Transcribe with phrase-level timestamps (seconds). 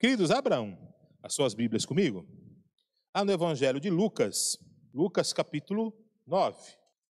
[0.00, 0.78] Queridos, abram
[1.22, 2.26] as suas Bíblias comigo.
[3.14, 4.56] Lá no Evangelho de Lucas,
[4.94, 5.94] Lucas capítulo
[6.26, 6.58] 9.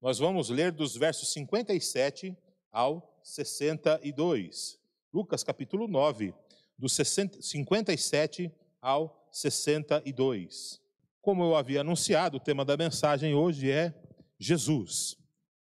[0.02, 2.34] Nós vamos ler dos versos 57
[2.72, 4.80] ao 62.
[5.14, 6.34] Lucas capítulo 9,
[6.78, 8.50] dos 57
[8.82, 10.82] ao 62.
[11.22, 13.94] Como eu havia anunciado, o tema da mensagem hoje é
[14.40, 15.18] Jesus,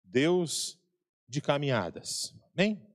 [0.04, 0.79] Deus
[1.27, 2.34] de caminhadas.
[2.54, 2.86] Amém?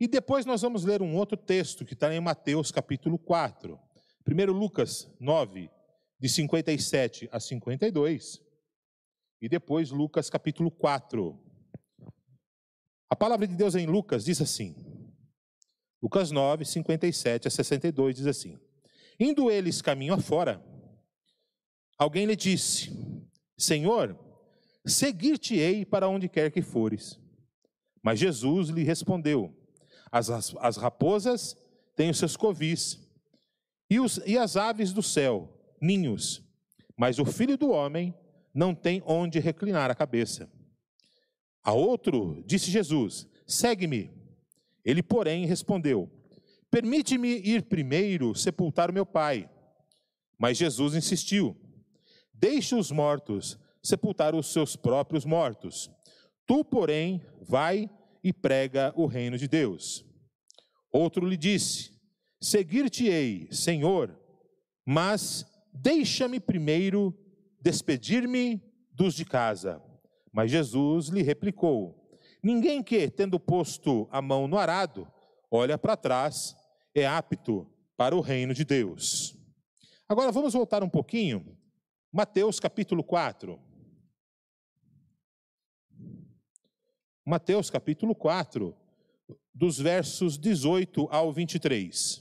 [0.00, 3.78] E depois nós vamos ler um outro texto que está em Mateus capítulo 4.
[4.24, 5.70] Primeiro Lucas 9,
[6.18, 8.42] de 57 a 52.
[9.40, 11.38] E depois Lucas capítulo 4.
[13.08, 14.74] A palavra de Deus em Lucas diz assim.
[16.02, 18.58] Lucas 9, 57 a 62 diz assim:
[19.18, 20.62] Indo eles caminho afora,
[21.96, 22.90] alguém lhe disse:
[23.56, 24.18] Senhor,
[24.84, 27.20] seguir-te-ei para onde quer que fores.
[28.02, 29.54] Mas Jesus lhe respondeu:
[30.14, 31.56] as, as raposas
[31.96, 33.00] têm os seus covis,
[33.90, 36.42] e, os, e as aves do céu, ninhos,
[36.96, 38.14] mas o filho do homem
[38.54, 40.48] não tem onde reclinar a cabeça.
[41.62, 44.10] A outro disse Jesus: Segue-me.
[44.84, 46.08] Ele, porém, respondeu:
[46.70, 49.50] Permite-me ir primeiro sepultar o meu pai.
[50.38, 51.56] Mas Jesus insistiu:
[52.32, 55.90] Deixe os mortos sepultar os seus próprios mortos.
[56.46, 57.90] Tu, porém, vai
[58.22, 60.04] e prega o reino de Deus.
[60.94, 61.90] Outro lhe disse:
[62.40, 64.16] Seguir-te-ei, Senhor,
[64.86, 67.12] mas deixa-me primeiro
[67.60, 69.82] despedir-me dos de casa.
[70.32, 75.12] Mas Jesus lhe replicou: Ninguém que, tendo posto a mão no arado,
[75.50, 76.54] olha para trás,
[76.94, 79.36] é apto para o reino de Deus.
[80.08, 81.58] Agora vamos voltar um pouquinho.
[82.12, 83.60] Mateus capítulo 4.
[87.26, 88.76] Mateus capítulo 4,
[89.54, 92.20] dos versos 18 ao 23.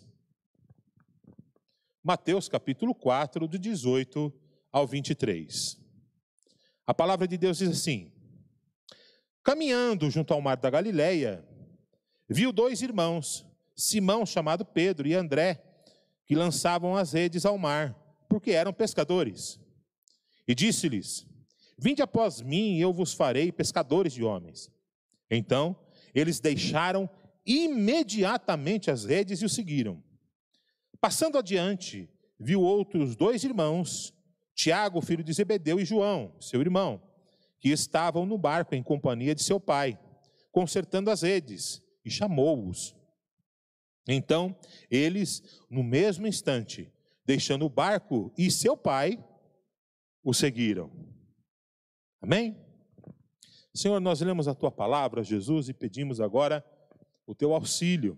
[2.04, 4.32] Mateus capítulo 4, do 18
[4.72, 5.80] ao 23.
[6.86, 8.12] A palavra de Deus diz assim:
[9.42, 11.44] Caminhando junto ao mar da Galileia,
[12.30, 13.44] viu dois irmãos,
[13.76, 15.64] Simão, chamado Pedro, e André,
[16.28, 17.96] que lançavam as redes ao mar,
[18.30, 19.60] porque eram pescadores.
[20.48, 21.26] E disse-lhes:
[21.80, 24.70] Vinde após mim, e eu vos farei pescadores de homens.
[25.32, 25.76] Então,
[26.14, 27.10] eles deixaram
[27.46, 30.04] imediatamente as redes e o seguiram.
[31.00, 32.10] Passando adiante,
[32.40, 34.14] viu outros dois irmãos,
[34.56, 37.02] Tiago, filho de Zebedeu, e João, seu irmão,
[37.60, 40.00] que estavam no barco em companhia de seu pai,
[40.52, 42.96] consertando as redes, e chamou-os.
[44.08, 44.56] Então,
[44.92, 46.92] eles, no mesmo instante,
[47.26, 49.24] deixando o barco e seu pai,
[50.24, 50.92] o seguiram.
[52.22, 52.58] Amém?
[53.74, 56.64] Senhor, nós lemos a tua palavra, Jesus, e pedimos agora
[57.26, 58.18] o teu auxílio,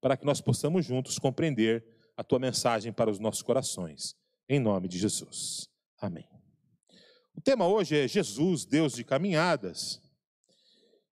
[0.00, 1.84] para que nós possamos juntos compreender
[2.16, 4.16] a tua mensagem para os nossos corações.
[4.48, 5.68] Em nome de Jesus.
[6.00, 6.28] Amém.
[7.34, 10.00] O tema hoje é Jesus, Deus de caminhadas.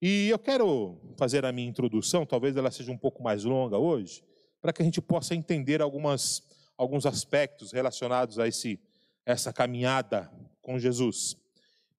[0.00, 4.24] E eu quero fazer a minha introdução, talvez ela seja um pouco mais longa hoje,
[4.60, 6.42] para que a gente possa entender algumas,
[6.76, 8.80] alguns aspectos relacionados a esse,
[9.24, 10.30] essa caminhada
[10.60, 11.36] com Jesus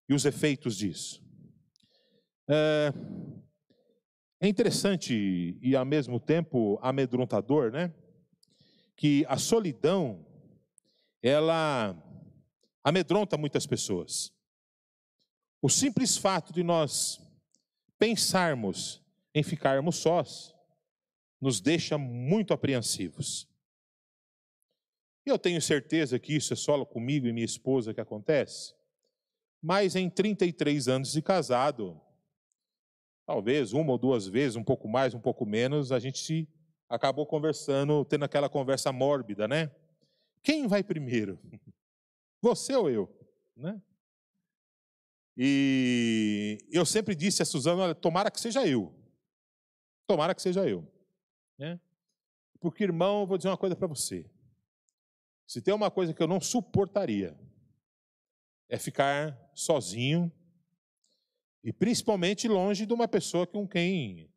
[0.07, 1.23] e os efeitos disso.
[2.47, 2.93] É,
[4.43, 7.93] é interessante e ao mesmo tempo amedrontador, né?
[8.93, 10.25] Que a solidão
[11.21, 11.95] ela
[12.83, 14.33] amedronta muitas pessoas.
[15.61, 17.21] O simples fato de nós
[17.97, 19.01] pensarmos
[19.33, 20.53] em ficarmos sós
[21.39, 23.47] nos deixa muito apreensivos.
[25.25, 28.75] E eu tenho certeza que isso é só comigo e minha esposa que acontece,
[29.61, 32.02] mas em 33 anos de casado,
[33.25, 36.47] talvez uma ou duas vezes, um pouco mais, um pouco menos, a gente
[36.89, 39.71] acabou conversando, tendo aquela conversa mórbida, né?
[40.41, 41.39] Quem vai primeiro?
[42.41, 43.09] Você ou eu?
[43.55, 43.81] Né?
[45.35, 48.93] E eu sempre disse a Suzana, olha, tomara que seja eu.
[50.05, 50.85] Tomara que seja eu.
[51.57, 51.79] Né?
[52.59, 54.29] Porque, irmão, eu vou dizer uma coisa para você.
[55.47, 57.37] Se tem uma coisa que eu não suportaria,
[58.69, 60.31] é ficar sozinho,
[61.63, 64.29] e principalmente longe de uma pessoa com quem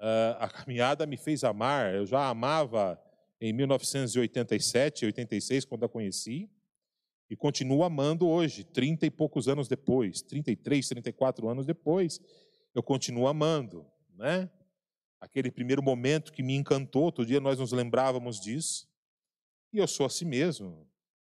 [0.00, 1.94] uh, a caminhada me fez amar.
[1.94, 3.00] Eu já amava
[3.40, 6.50] em 1987, 86, quando a conheci,
[7.28, 12.20] e continuo amando hoje, 30 e poucos anos depois, 33, 34 anos depois,
[12.74, 14.50] eu continuo amando, né?
[15.20, 18.86] Aquele primeiro momento que me encantou, outro dia nós nos lembrávamos disso,
[19.72, 20.86] e eu sou assim mesmo.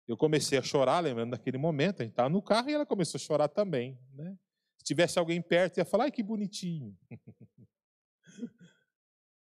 [0.08, 3.18] Eu comecei a chorar, lembrando daquele momento, a gente estava no carro e ela começou
[3.18, 4.36] a chorar também, né?
[4.82, 6.99] Se tivesse alguém perto, ia falar, ai que bonitinho.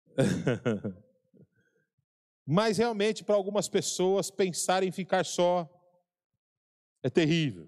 [2.45, 5.67] Mas realmente, para algumas pessoas, pensar em ficar só
[7.03, 7.67] é terrível.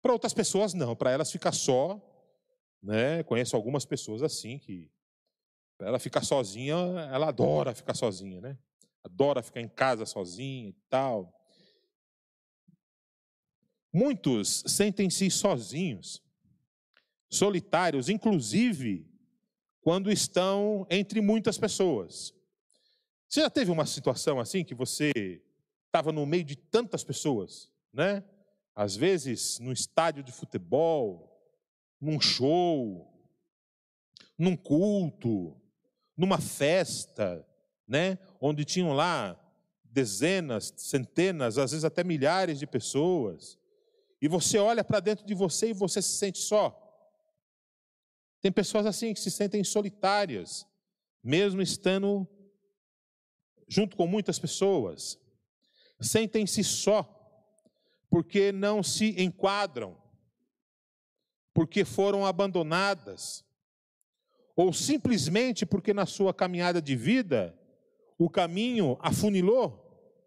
[0.00, 0.96] Para outras pessoas, não.
[0.96, 2.00] Para elas, ficar só,
[2.82, 3.22] né?
[3.24, 4.90] Conheço algumas pessoas assim que,
[5.76, 6.76] para ela ficar sozinha,
[7.12, 8.58] ela adora ficar sozinha, né?
[9.04, 11.30] Adora ficar em casa sozinha e tal.
[13.92, 16.22] Muitos sentem-se sozinhos,
[17.28, 19.06] solitários, inclusive
[19.80, 22.34] quando estão entre muitas pessoas.
[23.28, 25.12] Você já teve uma situação assim que você
[25.86, 28.24] estava no meio de tantas pessoas, né?
[28.74, 31.28] Às vezes no estádio de futebol,
[32.00, 33.12] num show,
[34.36, 35.56] num culto,
[36.16, 37.46] numa festa,
[37.86, 38.18] né?
[38.40, 39.38] Onde tinham lá
[39.84, 43.58] dezenas, centenas, às vezes até milhares de pessoas.
[44.20, 46.87] E você olha para dentro de você e você se sente só.
[48.48, 50.66] Tem pessoas assim que se sentem solitárias,
[51.22, 52.26] mesmo estando
[53.68, 55.20] junto com muitas pessoas,
[56.00, 57.02] sentem-se só,
[58.08, 60.00] porque não se enquadram,
[61.52, 63.44] porque foram abandonadas,
[64.56, 67.54] ou simplesmente porque na sua caminhada de vida
[68.16, 70.24] o caminho afunilou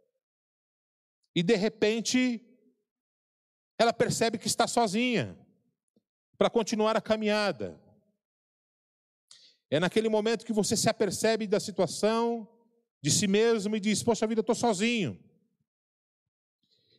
[1.36, 2.40] e de repente
[3.80, 5.36] ela percebe que está sozinha
[6.38, 7.81] para continuar a caminhada.
[9.72, 12.46] É naquele momento que você se apercebe da situação,
[13.02, 15.18] de si mesmo e diz: Poxa vida, eu estou sozinho.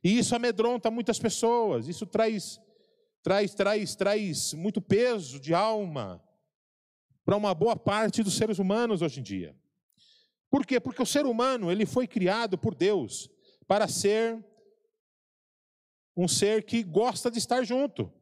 [0.03, 2.59] E isso amedronta muitas pessoas, isso traz,
[3.23, 6.21] traz, traz, traz muito peso de alma
[7.25, 9.55] para uma boa parte dos seres humanos hoje em dia.
[10.51, 10.81] Por quê?
[10.81, 13.31] Porque o ser humano ele foi criado por Deus
[13.69, 14.43] para ser
[16.17, 18.13] um ser que gosta de estar junto,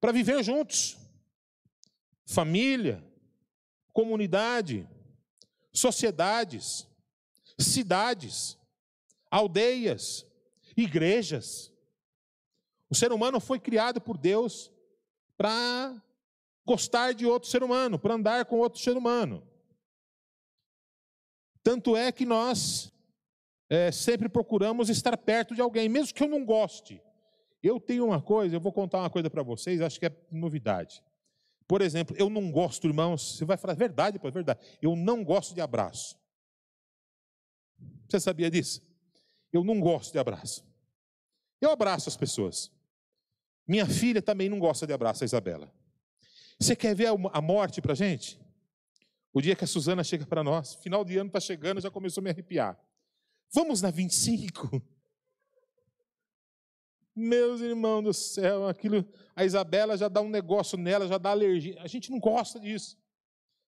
[0.00, 0.98] para viver juntos,
[2.26, 3.02] família,
[3.92, 4.86] comunidade,
[5.72, 6.86] sociedades,
[7.58, 8.58] cidades,
[9.30, 10.26] aldeias,
[10.76, 11.72] igrejas.
[12.90, 14.70] O ser humano foi criado por Deus
[15.36, 16.02] para
[16.64, 19.46] gostar de outro ser humano, para andar com outro ser humano.
[21.62, 22.92] Tanto é que nós
[23.68, 27.00] é, sempre procuramos estar perto de alguém, mesmo que eu não goste.
[27.62, 31.02] Eu tenho uma coisa, eu vou contar uma coisa para vocês, acho que é novidade.
[31.68, 34.60] Por exemplo, eu não gosto, irmãos, você vai falar verdade, é verdade.
[34.80, 36.16] Eu não gosto de abraço.
[38.08, 38.80] Você sabia disso?
[39.52, 40.64] Eu não gosto de abraço.
[41.60, 42.70] Eu abraço as pessoas.
[43.66, 45.72] Minha filha também não gosta de abraço, a Isabela.
[46.58, 48.40] Você quer ver a morte para gente?
[49.32, 52.20] O dia que a Suzana chega para nós, final de ano está chegando, já começou
[52.20, 52.78] a me arrepiar.
[53.52, 54.82] Vamos na 25?
[57.18, 59.02] Meus irmãos do céu, aquilo,
[59.34, 61.80] a Isabela já dá um negócio nela, já dá alergia.
[61.80, 62.98] A gente não gosta disso.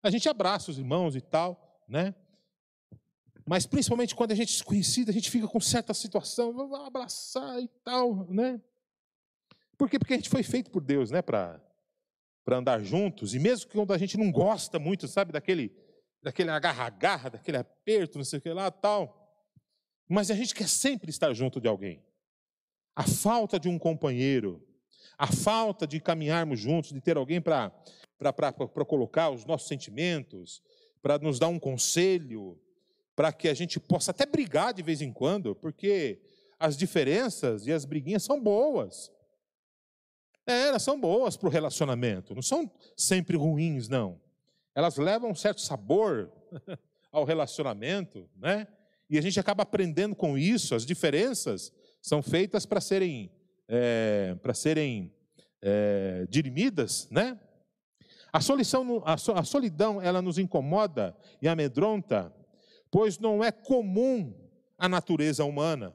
[0.02, 2.14] A gente abraça os irmãos e tal, né?
[3.46, 7.58] Mas principalmente quando a gente é desconhecido, a gente fica com certa situação, vamos abraçar
[7.58, 8.60] e tal, né?
[9.78, 9.98] Por quê?
[9.98, 11.58] Porque a gente foi feito por Deus, né, para
[12.44, 15.70] para andar juntos, e mesmo que quando a gente não gosta muito, sabe, daquele
[16.22, 19.18] daquele agarra-agarra, daquele aperto, não sei o que lá, tal,
[20.08, 22.02] mas a gente quer sempre estar junto de alguém.
[22.98, 24.60] A falta de um companheiro,
[25.16, 27.70] a falta de caminharmos juntos, de ter alguém para
[28.84, 30.60] colocar os nossos sentimentos,
[31.00, 32.60] para nos dar um conselho,
[33.14, 36.20] para que a gente possa até brigar de vez em quando, porque
[36.58, 39.12] as diferenças e as briguinhas são boas.
[40.44, 44.20] É, elas são boas para o relacionamento, não são sempre ruins, não.
[44.74, 46.32] Elas levam um certo sabor
[47.12, 48.66] ao relacionamento, né?
[49.08, 51.72] E a gente acaba aprendendo com isso, as diferenças
[52.08, 53.30] são feitas para serem
[53.68, 55.12] é, para serem
[55.60, 57.38] é, dirimidas, né?
[58.32, 62.34] A, solição, a solidão ela nos incomoda e amedronta,
[62.90, 64.34] pois não é comum
[64.78, 65.94] a natureza humana.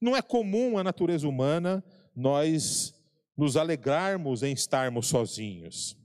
[0.00, 1.84] Não é comum a natureza humana
[2.14, 2.94] nós
[3.36, 5.96] nos alegrarmos em estarmos sozinhos.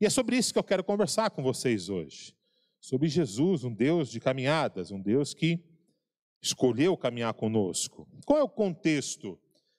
[0.00, 2.34] E é sobre isso que eu quero conversar com vocês hoje.
[2.80, 5.71] Sobre Jesus, um Deus de caminhadas, um Deus que
[6.42, 8.06] escolheu caminhar conosco.
[8.26, 9.38] Qual é o contexto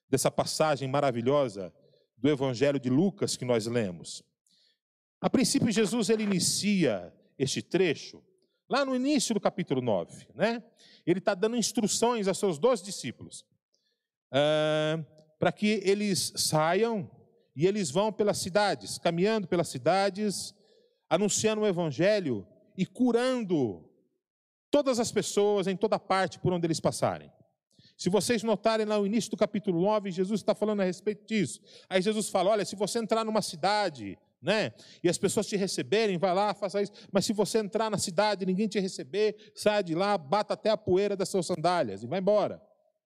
[0.10, 1.74] dessa passagem maravilhosa
[2.18, 4.24] do Evangelho de Lucas que nós lemos?
[5.20, 8.24] A princípio, Jesus ele inicia este trecho
[8.70, 10.64] lá no início do capítulo 9, né?
[11.06, 13.46] Ele está dando instruções a seus dois discípulos
[14.32, 15.06] uh,
[15.38, 17.10] para que eles saiam
[17.56, 20.56] e eles vão pelas cidades, caminhando pelas cidades,
[21.10, 23.88] anunciando o Evangelho e curando
[24.74, 27.32] todas as pessoas em toda parte por onde eles passarem.
[27.96, 31.62] Se vocês notarem lá no início do capítulo 9, Jesus está falando a respeito disso.
[31.88, 34.74] Aí Jesus fala: olha, se você entrar numa cidade, né?
[35.04, 36.92] E as pessoas te receberem, vai lá, faça isso.
[37.12, 40.72] Mas se você entrar na cidade e ninguém te receber, sai de lá, bata até
[40.72, 42.60] a poeira das suas sandálias e vai embora,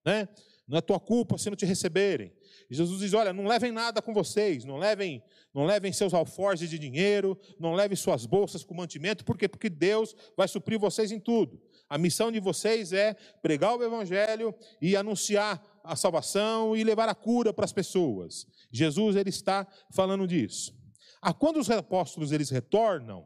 [0.05, 0.29] né?
[0.65, 2.31] Não é tua culpa se não te receberem.
[2.69, 6.77] Jesus diz: Olha, não levem nada com vocês, não levem, não levem seus alforjes de
[6.77, 9.47] dinheiro, não levem suas bolsas com mantimento, por quê?
[9.47, 11.61] Porque Deus vai suprir vocês em tudo.
[11.89, 17.15] A missão de vocês é pregar o evangelho e anunciar a salvação e levar a
[17.15, 18.45] cura para as pessoas.
[18.69, 20.75] Jesus ele está falando disso.
[21.21, 23.25] Ah, quando os apóstolos eles retornam,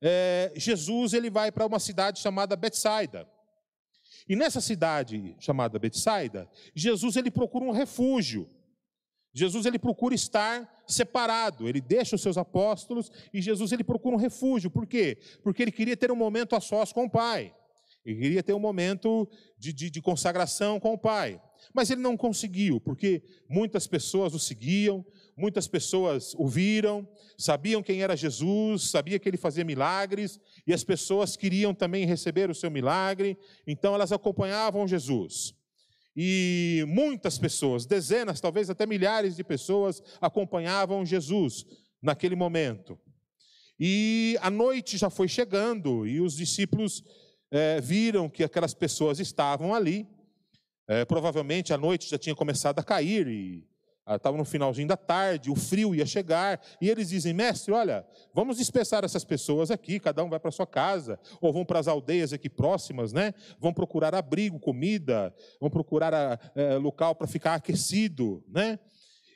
[0.00, 3.28] é, Jesus ele vai para uma cidade chamada Betsaida.
[4.28, 8.48] E nessa cidade chamada Betsaida, Jesus ele procura um refúgio.
[9.32, 14.18] Jesus ele procura estar separado, ele deixa os seus apóstolos e Jesus ele procura um
[14.18, 14.70] refúgio.
[14.70, 15.18] Por quê?
[15.42, 17.54] Porque ele queria ter um momento a sós com o Pai.
[18.04, 21.40] Ele queria ter um momento de, de, de consagração com o Pai.
[21.72, 27.08] Mas ele não conseguiu, porque muitas pessoas o seguiam, muitas pessoas o viram,
[27.38, 32.50] sabiam quem era Jesus, sabia que ele fazia milagres, e as pessoas queriam também receber
[32.50, 35.54] o seu milagre, então elas acompanhavam Jesus.
[36.16, 41.64] E muitas pessoas, dezenas, talvez até milhares de pessoas, acompanhavam Jesus
[42.00, 42.98] naquele momento.
[43.78, 47.02] E a noite já foi chegando, e os discípulos
[47.50, 50.06] é, viram que aquelas pessoas estavam ali.
[50.86, 53.66] É, provavelmente a noite já tinha começado a cair e
[54.08, 58.56] estava no finalzinho da tarde, o frio ia chegar, e eles dizem: Mestre, olha, vamos
[58.56, 62.32] dispersar essas pessoas aqui, cada um vai para sua casa, ou vão para as aldeias
[62.32, 63.32] aqui próximas, né?
[63.58, 68.78] Vão procurar abrigo, comida, vão procurar a, é, local para ficar aquecido, né?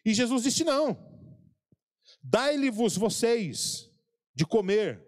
[0.04, 0.96] E Jesus disse: Não,
[2.22, 3.88] dai-lhe-vos vocês
[4.34, 5.04] de comer.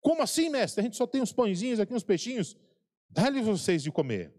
[0.00, 0.80] Como assim, mestre?
[0.80, 2.56] A gente só tem uns pãezinhos aqui, uns peixinhos.
[3.08, 4.34] Dá-lhe vocês de comer.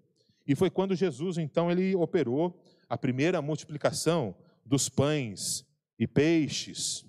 [0.46, 2.62] E foi quando Jesus, então, ele operou
[2.94, 5.66] a primeira multiplicação dos pães
[5.98, 7.04] e peixes.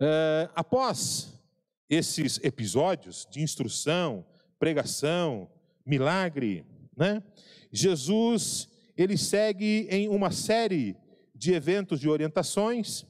[0.00, 1.40] É, após
[1.88, 4.26] esses episódios de instrução,
[4.58, 5.48] pregação,
[5.86, 7.22] milagre, né?
[7.70, 10.96] Jesus ele segue em uma série
[11.32, 13.06] de eventos de orientações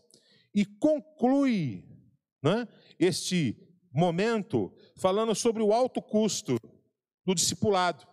[0.55, 1.83] e conclui
[2.43, 3.57] né, este
[3.91, 6.57] momento falando sobre o alto custo
[7.25, 8.07] do discipulado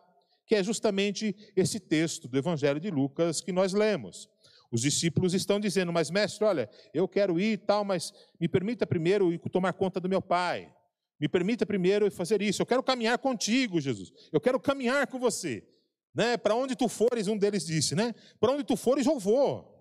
[0.47, 4.29] que é justamente esse texto do Evangelho de Lucas que nós lemos.
[4.71, 8.87] Os discípulos estão dizendo, mas mestre, olha, eu quero ir e tal, mas me permita
[8.87, 10.73] primeiro ir tomar conta do meu pai.
[11.19, 12.61] Me permita primeiro fazer isso.
[12.61, 14.11] Eu quero caminhar contigo, Jesus.
[14.31, 15.67] Eu quero caminhar com você.
[16.13, 16.37] Né?
[16.37, 18.13] Para onde tu fores, um deles disse, né?
[18.39, 19.73] Para onde tu fores, eu vou.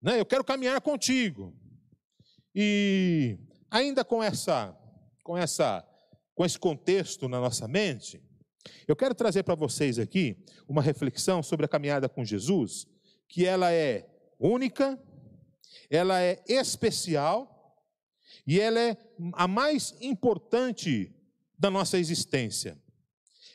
[0.00, 0.20] Né?
[0.20, 1.54] Eu quero caminhar contigo.
[2.54, 3.38] E
[3.70, 4.76] ainda com essa,
[5.22, 5.86] com essa,
[6.34, 8.22] com esse contexto na nossa mente,
[8.86, 10.36] eu quero trazer para vocês aqui
[10.68, 12.86] uma reflexão sobre a caminhada com Jesus,
[13.28, 14.06] que ela é
[14.38, 14.98] única,
[15.90, 17.50] ela é especial
[18.46, 18.96] e ela é
[19.32, 21.14] a mais importante
[21.58, 22.76] da nossa existência.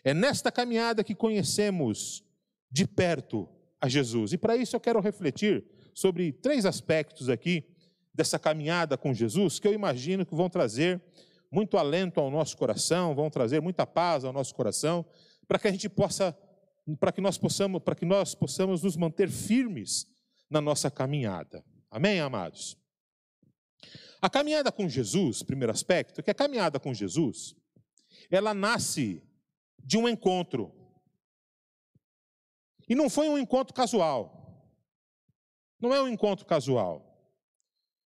[0.03, 2.23] É nesta caminhada que conhecemos
[2.71, 3.47] de perto
[3.81, 4.33] a Jesus.
[4.33, 7.63] E para isso eu quero refletir sobre três aspectos aqui
[8.13, 11.01] dessa caminhada com Jesus que eu imagino que vão trazer
[11.51, 15.05] muito alento ao nosso coração, vão trazer muita paz ao nosso coração,
[15.47, 16.37] para que a gente possa,
[16.99, 20.07] para que nós possamos, para que nós possamos nos manter firmes
[20.49, 21.63] na nossa caminhada.
[21.89, 22.77] Amém, amados?
[24.21, 27.55] A caminhada com Jesus, primeiro aspecto, que a caminhada com Jesus,
[28.29, 29.23] ela nasce
[29.83, 30.71] de um encontro.
[32.87, 34.35] E não foi um encontro casual.
[35.79, 37.05] Não é um encontro casual.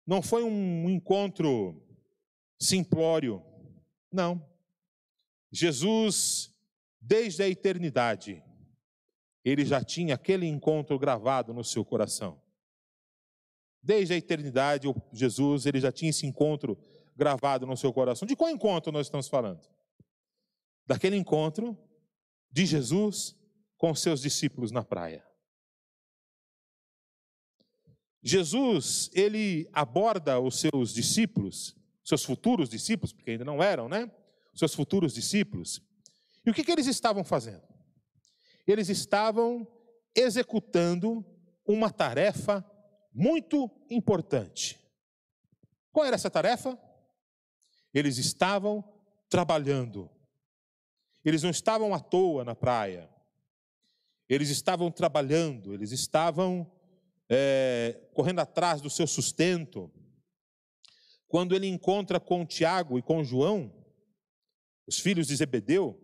[0.06, 1.89] Não foi um encontro
[2.60, 3.44] simplório.
[4.12, 4.46] Não.
[5.52, 6.54] Jesus,
[7.02, 8.44] desde a eternidade,
[9.44, 12.42] ele já tinha aquele encontro gravado no seu coração.
[13.82, 16.78] Desde a eternidade, Jesus, ele já tinha esse encontro
[17.16, 18.28] gravado no seu coração.
[18.28, 19.68] De qual encontro nós estamos falando?
[20.86, 21.78] Daquele encontro
[22.52, 23.36] de Jesus
[23.78, 25.26] com seus discípulos na praia.
[28.22, 31.79] Jesus, ele aborda os seus discípulos
[32.10, 34.12] seus futuros discípulos, porque ainda não eram, né?
[34.56, 35.80] Seus futuros discípulos.
[36.44, 37.62] E o que, que eles estavam fazendo?
[38.66, 39.68] Eles estavam
[40.16, 41.24] executando
[41.64, 42.66] uma tarefa
[43.14, 44.80] muito importante.
[45.92, 46.78] Qual era essa tarefa?
[47.94, 48.84] Eles estavam
[49.30, 50.10] trabalhando.
[51.24, 53.08] Eles não estavam à toa na praia.
[54.28, 56.72] Eles estavam trabalhando, eles estavam
[57.30, 59.92] é, correndo atrás do seu sustento
[61.30, 63.72] quando ele encontra com Tiago e com João,
[64.86, 65.98] os filhos de Zebedeu,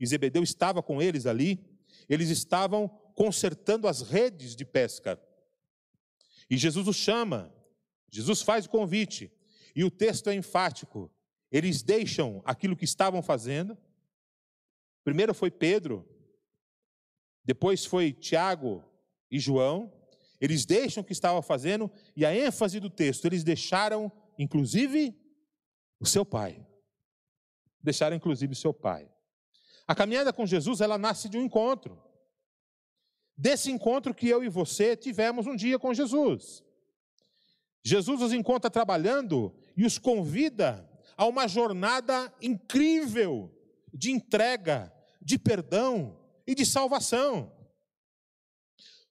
[0.00, 1.60] e Zebedeu estava com eles ali,
[2.08, 5.20] eles estavam consertando as redes de pesca.
[6.48, 7.52] E Jesus os chama
[8.10, 9.30] Jesus faz o convite
[9.74, 11.12] e o texto é enfático.
[11.50, 13.76] Eles deixam aquilo que estavam fazendo.
[15.04, 16.08] Primeiro foi Pedro,
[17.44, 18.84] depois foi Tiago
[19.30, 19.92] e João.
[20.40, 25.14] Eles deixam o que estavam fazendo e a ênfase do texto, eles deixaram inclusive
[25.98, 26.64] o seu pai.
[27.82, 29.10] Deixaram inclusive o seu pai.
[29.86, 32.02] A caminhada com Jesus, ela nasce de um encontro.
[33.36, 36.62] Desse encontro que eu e você tivemos um dia com Jesus.
[37.82, 43.50] Jesus os encontra trabalhando e os convida a uma jornada incrível
[43.92, 47.52] de entrega, de perdão e de salvação.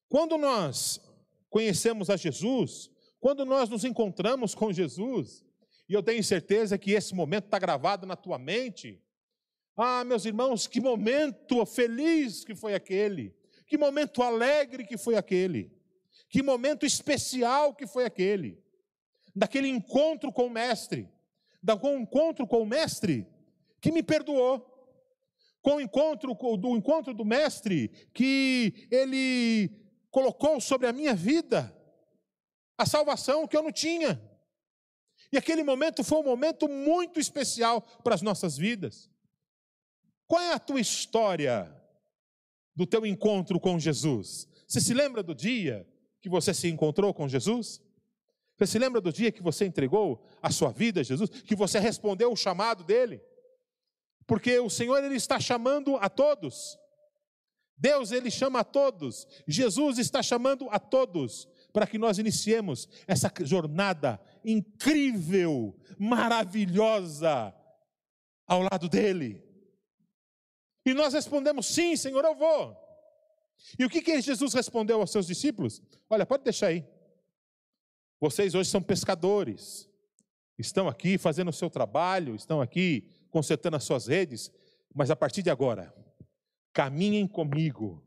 [0.09, 1.01] Quando nós
[1.49, 2.89] conhecemos a Jesus,
[3.19, 5.43] quando nós nos encontramos com Jesus,
[5.89, 9.01] e eu tenho certeza que esse momento está gravado na tua mente.
[9.75, 13.33] Ah, meus irmãos, que momento feliz que foi aquele,
[13.65, 15.71] que momento alegre que foi aquele,
[16.29, 18.61] que momento especial que foi aquele,
[19.35, 21.09] daquele encontro com o Mestre,
[21.61, 23.25] daquele encontro com o Mestre
[23.79, 24.65] que me perdoou,
[25.61, 29.69] com o encontro do encontro do Mestre que ele
[30.09, 31.76] colocou sobre a minha vida
[32.77, 34.21] a salvação que eu não tinha.
[35.31, 39.09] E aquele momento foi um momento muito especial para as nossas vidas.
[40.25, 41.73] Qual é a tua história
[42.75, 44.47] do teu encontro com Jesus?
[44.67, 45.87] Você se lembra do dia
[46.21, 47.81] que você se encontrou com Jesus?
[48.57, 51.29] Você se lembra do dia que você entregou a sua vida a Jesus?
[51.29, 53.21] Que você respondeu o chamado dele?
[54.25, 56.77] Porque o Senhor ele está chamando a todos.
[57.77, 59.27] Deus ele chama a todos.
[59.47, 67.53] Jesus está chamando a todos para que nós iniciemos essa jornada incrível, maravilhosa
[68.47, 69.43] ao lado dele.
[70.83, 72.75] E nós respondemos: sim, Senhor, eu vou.
[73.77, 75.79] E o que, que Jesus respondeu aos seus discípulos?
[76.09, 76.83] Olha, pode deixar aí.
[78.19, 79.87] Vocês hoje são pescadores,
[80.57, 84.51] estão aqui fazendo o seu trabalho, estão aqui consertando as suas redes,
[84.95, 85.93] mas a partir de agora,
[86.73, 88.03] caminhem comigo,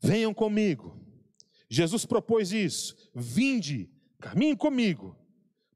[0.00, 1.00] venham comigo,
[1.70, 5.16] Jesus propôs isso: vinde, caminhe comigo,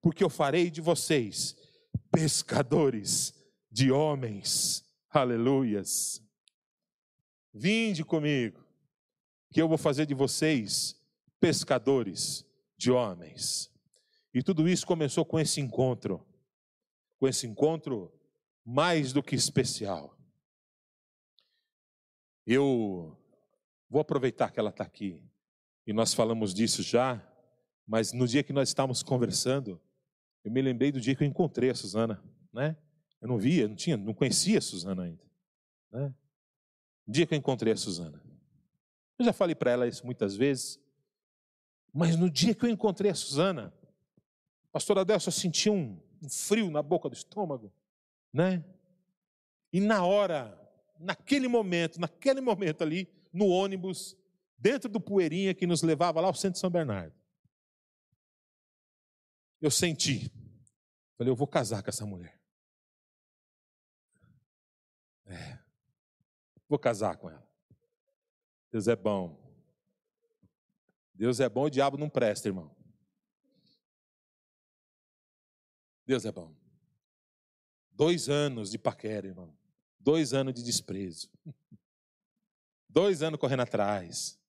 [0.02, 1.56] porque eu farei de vocês
[2.10, 3.32] pescadores
[3.70, 4.84] de homens.
[5.08, 6.20] Aleluias.
[7.52, 8.64] Vinde comigo,
[9.52, 11.00] que eu vou fazer de vocês
[11.38, 12.44] pescadores
[12.76, 13.70] de homens.
[14.32, 16.26] E tudo isso começou com esse encontro,
[17.20, 18.12] com esse encontro
[18.64, 20.18] mais do que especial.
[22.44, 23.16] Eu
[23.88, 25.22] vou aproveitar que ela está aqui
[25.86, 27.22] e nós falamos disso já,
[27.86, 29.80] mas no dia que nós estávamos conversando,
[30.42, 32.76] eu me lembrei do dia que eu encontrei a Suzana, né?
[33.20, 35.24] Eu não via, não tinha, não conhecia a Suzana ainda,
[35.90, 36.14] né?
[37.06, 38.22] No dia que eu encontrei a Suzana.
[39.18, 40.80] Eu já falei para ela isso muitas vezes,
[41.92, 43.72] mas no dia que eu encontrei a Suzana,
[44.72, 47.72] pastor Adelson, eu senti um, um frio na boca do estômago,
[48.32, 48.64] né?
[49.72, 50.58] E na hora,
[50.98, 54.16] naquele momento, naquele momento ali, no ônibus,
[54.64, 57.14] dentro do poeirinha que nos levava lá ao centro de São Bernardo.
[59.60, 60.32] Eu senti,
[61.18, 62.40] falei, eu vou casar com essa mulher.
[65.26, 65.58] É,
[66.66, 67.46] vou casar com ela.
[68.72, 69.38] Deus é bom.
[71.12, 72.74] Deus é bom, o diabo não presta, irmão.
[76.06, 76.56] Deus é bom.
[77.90, 79.54] Dois anos de paquera, irmão.
[80.00, 81.30] Dois anos de desprezo.
[82.88, 84.42] Dois anos correndo atrás.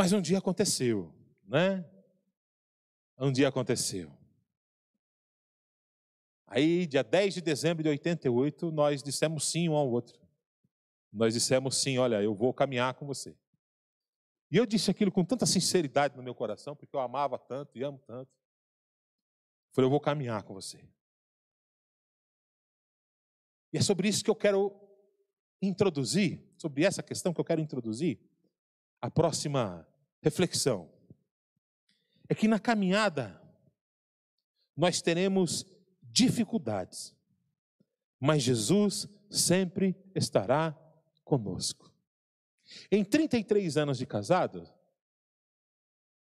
[0.00, 1.12] Mas um dia aconteceu,
[1.46, 1.84] né?
[3.18, 4.10] Um dia aconteceu.
[6.46, 10.18] Aí, dia 10 de dezembro de 88, nós dissemos sim um ao outro.
[11.12, 13.36] Nós dissemos sim, olha, eu vou caminhar com você.
[14.50, 17.84] E eu disse aquilo com tanta sinceridade no meu coração, porque eu amava tanto e
[17.84, 18.32] amo tanto.
[19.70, 20.82] Falei, eu vou caminhar com você.
[23.70, 24.74] E é sobre isso que eu quero
[25.60, 28.18] introduzir, sobre essa questão que eu quero introduzir,
[28.98, 29.86] a próxima
[30.22, 30.90] reflexão
[32.28, 33.40] é que na caminhada
[34.76, 35.66] nós teremos
[36.02, 37.14] dificuldades,
[38.18, 40.76] mas Jesus sempre estará
[41.24, 41.92] conosco.
[42.90, 44.68] Em 33 anos de casado,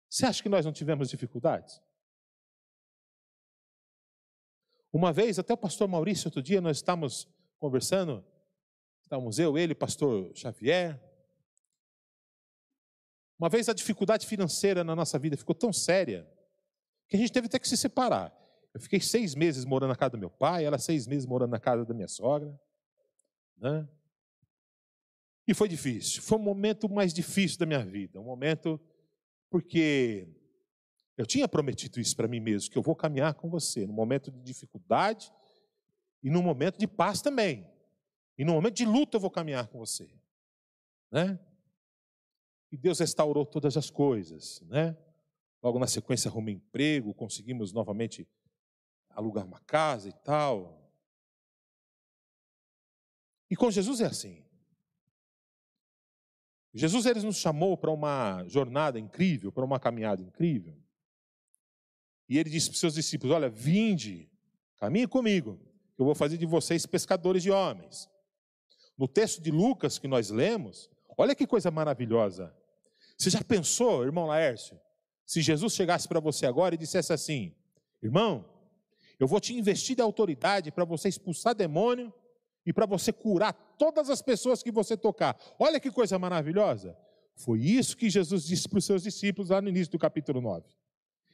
[0.08, 1.80] você acha que nós não tivemos dificuldades?
[4.90, 8.24] Uma vez, até o pastor Maurício, outro dia, nós estávamos conversando,
[9.02, 10.98] estávamos eu, ele, pastor Xavier,
[13.38, 16.28] uma vez a dificuldade financeira na nossa vida ficou tão séria
[17.06, 18.36] que a gente teve até que se separar.
[18.74, 21.60] Eu fiquei seis meses morando na casa do meu pai, ela seis meses morando na
[21.60, 22.58] casa da minha sogra.
[23.56, 23.88] Né?
[25.46, 26.20] E foi difícil.
[26.22, 28.20] Foi o momento mais difícil da minha vida.
[28.20, 28.80] Um momento
[29.50, 30.28] porque
[31.16, 34.30] Eu tinha prometido isso para mim mesmo, que eu vou caminhar com você no momento
[34.30, 35.32] de dificuldade
[36.22, 37.68] e no momento de paz também.
[38.38, 40.08] E no momento de luta eu vou caminhar com você.
[41.10, 41.36] Né?
[42.70, 44.96] E Deus restaurou todas as coisas, né?
[45.62, 48.28] Logo na sequência arrumei emprego, conseguimos novamente
[49.10, 50.92] alugar uma casa e tal.
[53.50, 54.44] E com Jesus é assim.
[56.74, 60.76] Jesus ele nos chamou para uma jornada incrível, para uma caminhada incrível.
[62.28, 64.30] E ele disse para os seus discípulos: Olha, vinde,
[64.76, 65.58] caminhe comigo,
[65.96, 68.08] que eu vou fazer de vocês pescadores de homens.
[68.96, 72.54] No texto de Lucas que nós lemos, olha que coisa maravilhosa.
[73.18, 74.78] Você já pensou, irmão Laércio,
[75.26, 77.52] se Jesus chegasse para você agora e dissesse assim:
[78.00, 78.44] Irmão,
[79.18, 82.12] eu vou te investir de autoridade para você expulsar demônio
[82.64, 85.36] e para você curar todas as pessoas que você tocar.
[85.58, 86.96] Olha que coisa maravilhosa.
[87.34, 90.64] Foi isso que Jesus disse para os seus discípulos lá no início do capítulo 9.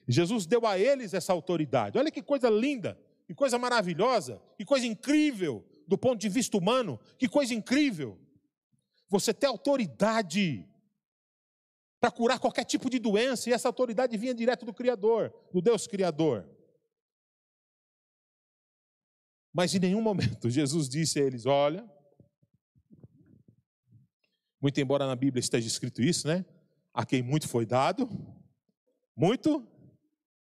[0.09, 1.99] Jesus deu a eles essa autoridade.
[1.99, 6.99] Olha que coisa linda, que coisa maravilhosa, que coisa incrível do ponto de vista humano,
[7.19, 8.19] que coisa incrível.
[9.09, 10.67] Você ter autoridade
[12.05, 15.87] para curar qualquer tipo de doença, e essa autoridade vinha direto do Criador, do Deus
[15.87, 16.47] Criador.
[19.51, 21.91] Mas em nenhum momento Jesus disse a eles: Olha,
[24.61, 26.45] muito embora na Bíblia esteja escrito isso, né?
[26.93, 28.07] A quem muito foi dado,
[29.17, 29.67] muito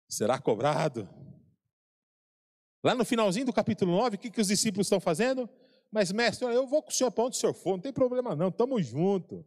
[0.08, 1.08] será cobrado.
[2.80, 5.50] Lá no finalzinho do capítulo 9, o que, que os discípulos estão fazendo?
[5.90, 8.36] Mas, mestre, eu vou com o senhor para onde o senhor for, não tem problema
[8.36, 9.44] não, estamos juntos.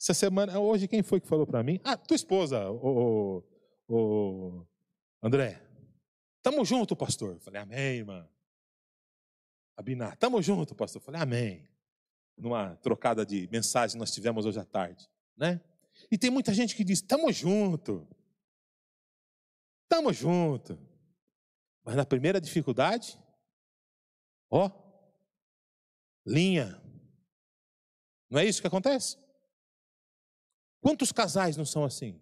[0.00, 1.78] Essa semana, hoje, quem foi que falou para mim?
[1.84, 3.44] Ah, tua esposa, o,
[3.86, 4.66] o, o
[5.22, 5.62] André.
[6.38, 7.34] Estamos juntos, pastor.
[7.34, 8.26] Eu falei, amém, irmã.
[9.76, 11.02] Abinar, estamos juntos, pastor.
[11.02, 11.68] Eu falei, amém.
[12.34, 15.60] Numa trocada de mensagem nós tivemos hoje à tarde, né?
[16.10, 18.02] E tem muita gente que diz, estamos juntos.
[19.82, 20.78] Estamos juntos.
[21.84, 23.18] Mas na primeira dificuldade,
[24.48, 24.70] ó,
[26.24, 26.80] linha.
[28.30, 29.18] Não é isso que acontece?
[30.80, 32.20] Quantos casais não são assim?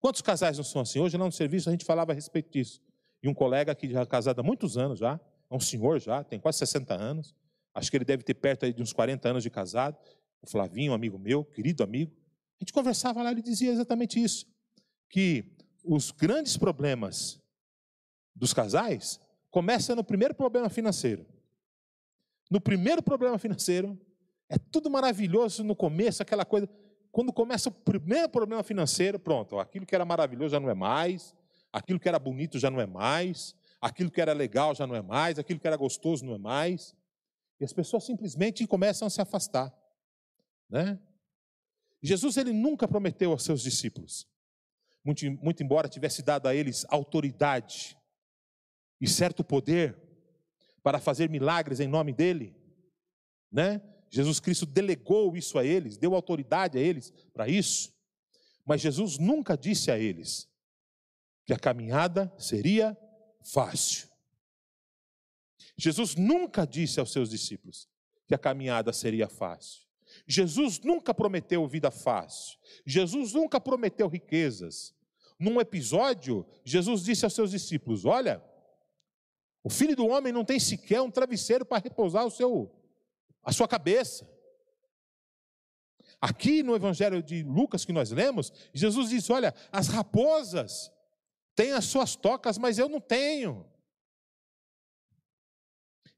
[0.00, 0.98] Quantos casais não são assim?
[0.98, 2.80] Hoje lá no serviço a gente falava a respeito disso.
[3.22, 5.18] E um colega que já é casado há muitos anos já,
[5.50, 7.34] é um senhor já, tem quase 60 anos.
[7.74, 9.96] Acho que ele deve ter perto de uns 40 anos de casado.
[10.42, 12.12] O Flavinho, um amigo meu, querido amigo.
[12.60, 14.46] A gente conversava lá, ele dizia exatamente isso.
[15.08, 17.40] Que os grandes problemas
[18.34, 21.26] dos casais começam no primeiro problema financeiro.
[22.50, 23.98] No primeiro problema financeiro,
[24.48, 26.68] é tudo maravilhoso no começo, aquela coisa.
[27.10, 31.34] Quando começa o primeiro problema financeiro, pronto, aquilo que era maravilhoso já não é mais,
[31.72, 35.02] aquilo que era bonito já não é mais, aquilo que era legal já não é
[35.02, 36.94] mais, aquilo que era gostoso não é mais.
[37.60, 39.72] E as pessoas simplesmente começam a se afastar.
[40.68, 40.98] Né?
[42.02, 44.26] Jesus ele nunca prometeu aos seus discípulos,
[45.04, 47.96] muito, muito embora tivesse dado a eles autoridade
[49.00, 49.96] e certo poder
[50.82, 52.54] para fazer milagres em nome dele,
[53.50, 53.80] né?
[54.14, 57.92] Jesus Cristo delegou isso a eles, deu autoridade a eles para isso,
[58.64, 60.48] mas Jesus nunca disse a eles
[61.44, 62.96] que a caminhada seria
[63.42, 64.08] fácil.
[65.76, 67.88] Jesus nunca disse aos seus discípulos
[68.28, 69.82] que a caminhada seria fácil.
[70.28, 72.56] Jesus nunca prometeu vida fácil.
[72.86, 74.94] Jesus nunca prometeu riquezas.
[75.36, 78.40] Num episódio, Jesus disse aos seus discípulos: Olha,
[79.64, 82.70] o filho do homem não tem sequer um travesseiro para repousar o seu,
[83.44, 84.28] a sua cabeça.
[86.20, 90.90] Aqui no Evangelho de Lucas que nós lemos, Jesus diz: Olha, as raposas
[91.54, 93.66] tem as suas tocas, mas eu não tenho.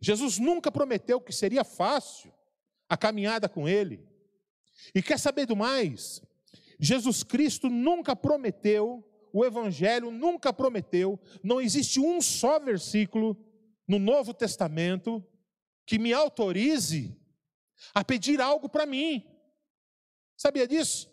[0.00, 2.32] Jesus nunca prometeu que seria fácil
[2.88, 4.06] a caminhada com Ele.
[4.94, 6.22] E quer saber do mais?
[6.78, 13.36] Jesus Cristo nunca prometeu, o Evangelho nunca prometeu, não existe um só versículo
[13.88, 15.24] no Novo Testamento
[15.86, 17.16] que me autorize
[17.94, 19.24] a pedir algo para mim.
[20.36, 21.08] Sabia disso?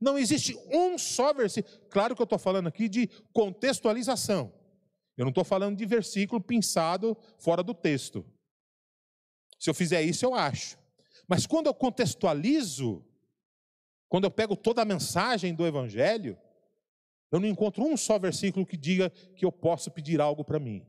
[0.00, 1.74] Não existe um só versículo.
[1.88, 4.52] Claro que eu estou falando aqui de contextualização.
[5.16, 8.24] Eu não estou falando de versículo pensado fora do texto.
[9.58, 10.78] Se eu fizer isso, eu acho.
[11.28, 13.04] Mas quando eu contextualizo,
[14.08, 16.38] quando eu pego toda a mensagem do Evangelho,
[17.30, 20.86] eu não encontro um só versículo que diga que eu posso pedir algo para mim.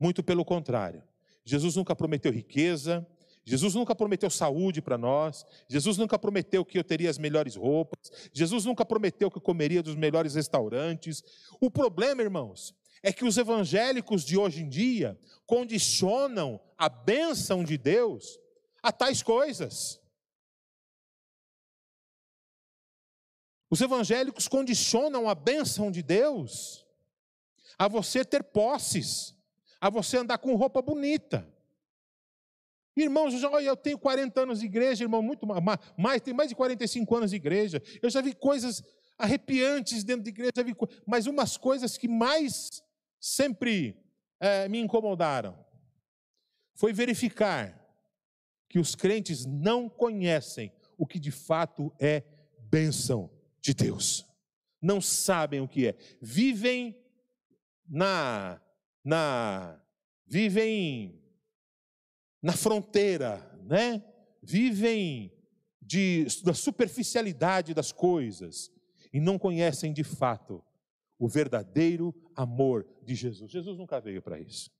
[0.00, 1.02] Muito pelo contrário.
[1.48, 3.06] Jesus nunca prometeu riqueza,
[3.42, 8.12] Jesus nunca prometeu saúde para nós, Jesus nunca prometeu que eu teria as melhores roupas,
[8.34, 11.24] Jesus nunca prometeu que eu comeria dos melhores restaurantes.
[11.58, 17.78] O problema, irmãos, é que os evangélicos de hoje em dia condicionam a bênção de
[17.78, 18.38] Deus
[18.82, 19.98] a tais coisas.
[23.70, 26.86] Os evangélicos condicionam a bênção de Deus
[27.78, 29.34] a você ter posses,
[29.80, 31.46] a você andar com roupa bonita.
[32.96, 35.46] Irmãos, eu tenho 40 anos de igreja, irmão, muito
[35.96, 37.80] mais, tem mais de 45 anos de igreja.
[38.02, 38.82] Eu já vi coisas
[39.16, 40.74] arrepiantes dentro de igreja, vi,
[41.06, 42.82] mas umas coisas que mais
[43.20, 43.96] sempre
[44.40, 45.56] é, me incomodaram
[46.74, 47.76] foi verificar
[48.68, 52.22] que os crentes não conhecem o que de fato é
[52.58, 54.26] bênção de Deus.
[54.80, 55.96] Não sabem o que é.
[56.20, 56.96] Vivem
[57.88, 58.60] na
[59.04, 59.80] na
[60.26, 61.18] vivem
[62.42, 64.04] na fronteira, né?
[64.42, 65.32] Vivem
[65.82, 68.70] de, da superficialidade das coisas
[69.12, 70.62] e não conhecem de fato
[71.18, 73.50] o verdadeiro amor de Jesus.
[73.50, 74.70] Jesus nunca veio para isso.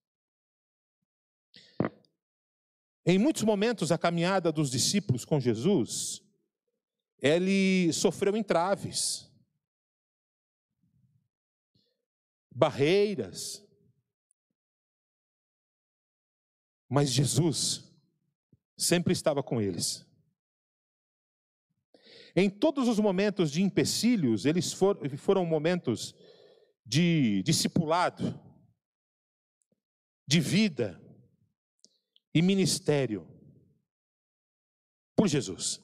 [3.05, 6.23] Em muitos momentos, a caminhada dos discípulos com Jesus,
[7.21, 9.33] ele sofreu entraves,
[12.55, 13.67] barreiras,
[16.88, 17.85] mas Jesus
[18.77, 20.07] sempre estava com eles.
[22.35, 26.14] Em todos os momentos de empecilhos, eles foram momentos
[26.87, 28.40] de discipulado,
[30.27, 31.01] de vida
[32.33, 33.27] e ministério
[35.16, 35.83] por Jesus.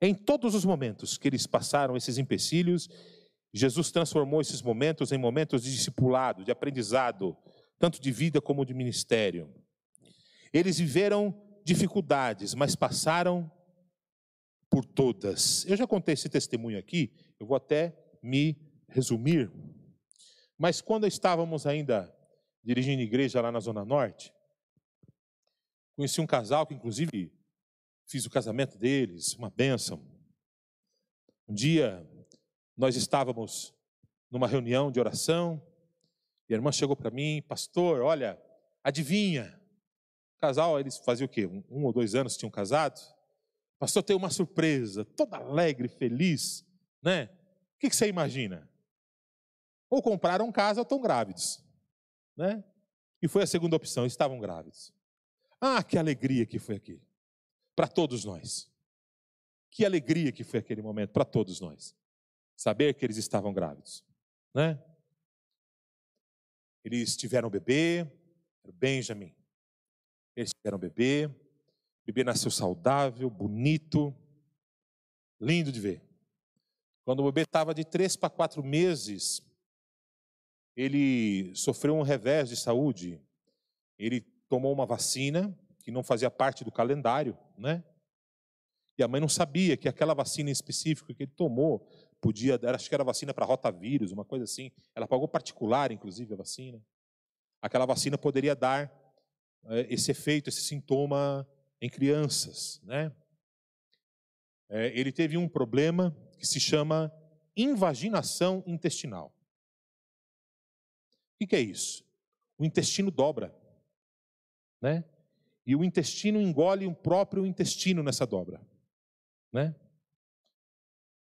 [0.00, 2.88] Em todos os momentos que eles passaram esses empecilhos,
[3.52, 7.34] Jesus transformou esses momentos em momentos de discipulado, de aprendizado,
[7.78, 9.50] tanto de vida como de ministério.
[10.54, 13.50] Eles viveram dificuldades, mas passaram
[14.70, 15.66] por todas.
[15.66, 18.56] Eu já contei esse testemunho aqui, eu vou até me
[18.88, 19.50] resumir.
[20.56, 22.16] Mas quando estávamos ainda
[22.62, 24.32] dirigindo igreja lá na Zona Norte,
[25.96, 27.32] conheci um casal que, inclusive,
[28.06, 30.00] fiz o casamento deles, uma bênção.
[31.48, 32.08] Um dia,
[32.76, 33.74] nós estávamos
[34.30, 35.60] numa reunião de oração,
[36.48, 38.40] e a irmã chegou para mim, pastor, olha,
[38.84, 39.60] adivinha.
[40.44, 41.46] O casal, eles faziam o quê?
[41.46, 43.00] Um, um ou dois anos tinham casado?
[43.78, 46.66] Pastor, tem uma surpresa, toda alegre, feliz,
[47.02, 47.30] né?
[47.74, 48.68] O que você imagina?
[49.88, 51.64] Ou compraram casa ou estão grávidos,
[52.36, 52.62] né?
[53.22, 54.92] E foi a segunda opção, estavam grávidos.
[55.58, 57.00] Ah, que alegria que foi aquilo,
[57.74, 58.70] para todos nós.
[59.70, 61.96] Que alegria que foi aquele momento para todos nós.
[62.54, 64.04] Saber que eles estavam grávidos,
[64.52, 64.78] né?
[66.84, 68.00] Eles tiveram bebê,
[68.62, 69.34] era o Benjamin.
[70.36, 74.14] Eles tiveram bebê, o bebê nasceu saudável, bonito,
[75.40, 76.02] lindo de ver.
[77.04, 79.42] Quando o bebê estava de três para quatro meses,
[80.76, 83.20] ele sofreu um revés de saúde.
[83.98, 87.84] Ele tomou uma vacina que não fazia parte do calendário, né?
[88.96, 91.86] E a mãe não sabia que aquela vacina em específico que ele tomou
[92.20, 94.70] podia, acho que era vacina para rotavírus, uma coisa assim.
[94.94, 96.80] Ela pagou particular, inclusive, a vacina.
[97.60, 98.90] Aquela vacina poderia dar
[99.88, 101.48] esse efeito, esse sintoma
[101.80, 103.14] em crianças, né?
[104.68, 107.12] É, ele teve um problema que se chama
[107.56, 109.34] invaginação intestinal.
[111.40, 112.04] O que é isso?
[112.58, 113.54] O intestino dobra,
[114.80, 115.04] né?
[115.66, 118.60] E o intestino engole o próprio intestino nessa dobra,
[119.52, 119.74] né?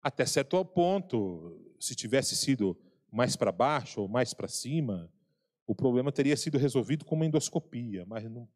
[0.03, 2.79] Até certo ponto, se tivesse sido
[3.11, 5.13] mais para baixo ou mais para cima,
[5.67, 8.49] o problema teria sido resolvido com uma endoscopia, mas não,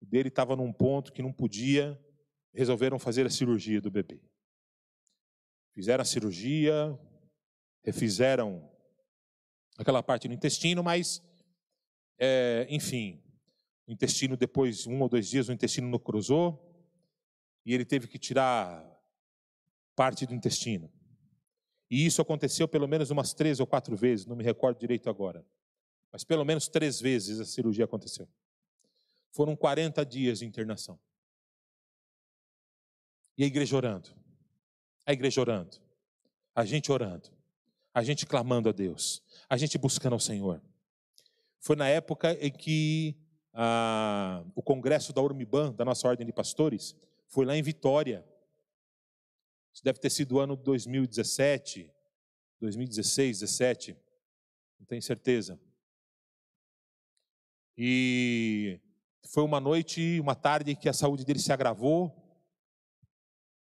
[0.00, 1.98] o dele estava num ponto que não podia,
[2.52, 4.20] resolveram fazer a cirurgia do bebê.
[5.72, 6.98] Fizeram a cirurgia,
[7.84, 8.68] refizeram
[9.78, 11.22] aquela parte do intestino, mas,
[12.18, 13.22] é, enfim,
[13.86, 16.62] o intestino, depois, um ou dois dias, o intestino não cruzou,
[17.64, 18.84] e ele teve que tirar
[19.94, 20.90] parte do intestino.
[21.90, 25.46] E isso aconteceu pelo menos umas três ou quatro vezes, não me recordo direito agora.
[26.16, 28.26] Mas pelo menos três vezes a cirurgia aconteceu.
[29.32, 30.98] Foram 40 dias de internação.
[33.36, 34.08] E a igreja orando.
[35.04, 35.76] A igreja orando.
[36.54, 37.28] A gente orando.
[37.92, 39.22] A gente clamando a Deus.
[39.46, 40.62] A gente buscando ao Senhor.
[41.60, 43.14] Foi na época em que
[44.54, 48.24] o congresso da Urmiban, da nossa ordem de pastores, foi lá em Vitória.
[49.70, 51.92] Isso deve ter sido o ano 2017,
[52.58, 53.94] 2016, 17,
[54.80, 55.60] não tenho certeza.
[57.76, 58.80] E
[59.28, 62.14] foi uma noite, uma tarde que a saúde dele se agravou.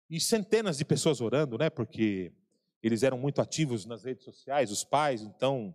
[0.09, 1.70] E centenas de pessoas orando, né?
[1.70, 2.33] Porque
[2.83, 5.75] eles eram muito ativos nas redes sociais, os pais, então,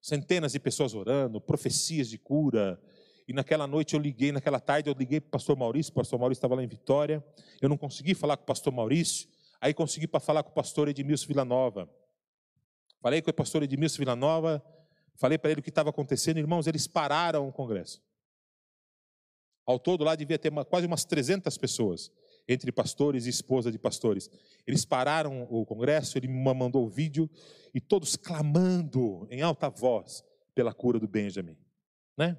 [0.00, 2.80] centenas de pessoas orando, profecias de cura.
[3.26, 6.18] E naquela noite eu liguei, naquela tarde eu liguei para o pastor Maurício, o pastor
[6.18, 7.24] Maurício estava lá em Vitória.
[7.60, 9.28] Eu não consegui falar com o pastor Maurício.
[9.60, 11.90] Aí consegui para falar com o pastor Edmilson Villanova.
[13.00, 14.62] Falei com o pastor Edmilson Villanova,
[15.16, 16.38] falei para ele o que estava acontecendo.
[16.38, 18.02] Irmãos, eles pararam o congresso.
[19.66, 22.12] Ao todo lá devia ter uma, quase umas 300 pessoas,
[22.46, 24.28] entre pastores e esposa de pastores.
[24.66, 27.30] Eles pararam o congresso, ele me mandou o vídeo
[27.72, 30.22] e todos clamando em alta voz
[30.54, 31.56] pela cura do Benjamin,
[32.16, 32.38] né?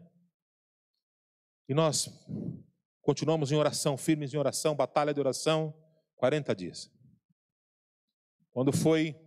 [1.67, 2.09] E nós
[3.01, 5.73] continuamos em oração, firmes em oração, batalha de oração,
[6.15, 6.91] 40 dias.
[8.51, 9.19] Quando foi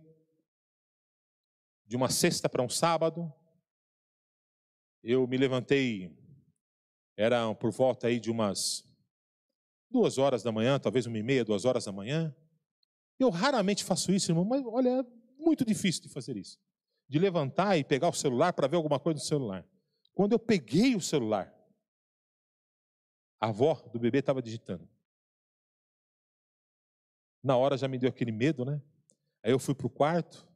[1.85, 3.31] de uma sexta para um sábado,
[5.03, 6.15] eu me levantei
[7.17, 8.85] era por volta aí de umas
[9.89, 12.33] duas horas da manhã, talvez uma e meia, duas horas da manhã.
[13.19, 15.05] Eu raramente faço isso, irmão, mas olha, é
[15.37, 16.57] muito difícil de fazer isso.
[17.09, 19.67] De levantar e pegar o celular para ver alguma coisa no celular.
[20.13, 21.53] Quando eu peguei o celular,
[23.41, 24.87] a avó do bebê estava digitando.
[27.43, 28.81] Na hora já me deu aquele medo, né?
[29.43, 30.47] Aí eu fui para o quarto,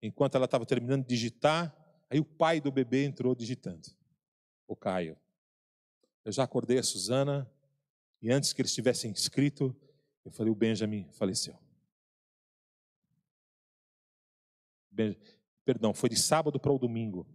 [0.00, 1.76] enquanto ela estava terminando de digitar,
[2.12, 3.88] aí o pai do bebê entrou digitando,
[4.68, 5.16] o Caio.
[6.24, 7.50] Eu já acordei a Suzana
[8.20, 9.74] e antes que eles tivessem escrito,
[10.22, 11.58] eu falei: o Benjamin faleceu.
[14.90, 15.16] Ben...
[15.64, 17.26] Perdão, foi de sábado para o domingo.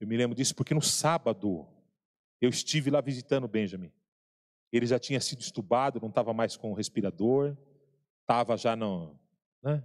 [0.00, 1.68] Eu me lembro disso porque no sábado
[2.40, 3.92] eu estive lá visitando o Benjamin.
[4.72, 7.56] Ele já tinha sido estubado, não estava mais com o respirador,
[8.22, 9.16] estava já no.
[9.62, 9.84] Né?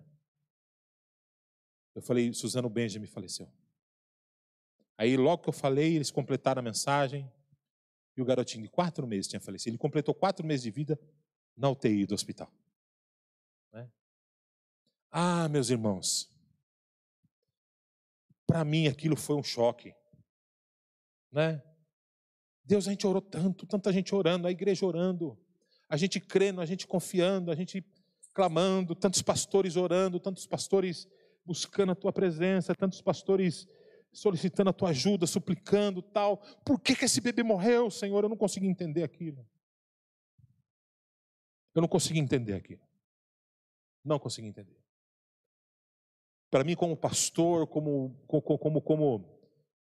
[1.93, 3.51] Eu falei, Suzano Benjamin faleceu.
[4.97, 7.31] Aí, logo que eu falei, eles completaram a mensagem.
[8.15, 9.71] E o garotinho de quatro meses tinha falecido.
[9.71, 10.99] Ele completou quatro meses de vida
[11.57, 12.51] na UTI do hospital.
[13.71, 13.89] Né?
[15.11, 16.29] Ah, meus irmãos,
[18.45, 19.95] para mim aquilo foi um choque.
[21.31, 21.61] Né?
[22.63, 25.37] Deus, a gente orou tanto, tanta gente orando, a igreja orando,
[25.89, 27.83] a gente crendo, a gente confiando, a gente
[28.33, 31.07] clamando, tantos pastores orando, tantos pastores
[31.45, 33.67] buscando a tua presença, tantos pastores
[34.13, 36.37] solicitando a tua ajuda, suplicando tal.
[36.63, 38.23] Por que, que esse bebê morreu, Senhor?
[38.23, 39.45] Eu não consegui entender aquilo.
[41.73, 42.87] Eu não consegui entender aquilo.
[44.05, 44.77] Não consegui entender.
[46.51, 49.39] Para mim, como pastor, como, como, como, como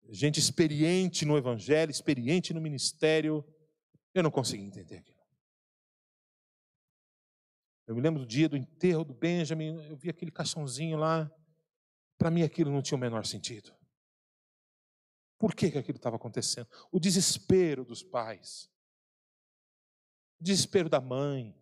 [0.09, 3.45] gente experiente no Evangelho, experiente no ministério,
[4.13, 5.19] eu não consegui entender aquilo.
[7.85, 11.29] Eu me lembro do dia do enterro do Benjamin, eu vi aquele caixãozinho lá.
[12.17, 13.73] Para mim, aquilo não tinha o menor sentido.
[15.41, 16.67] Por que, que aquilo estava acontecendo?
[16.91, 18.69] O desespero dos pais,
[20.39, 21.59] o desespero da mãe.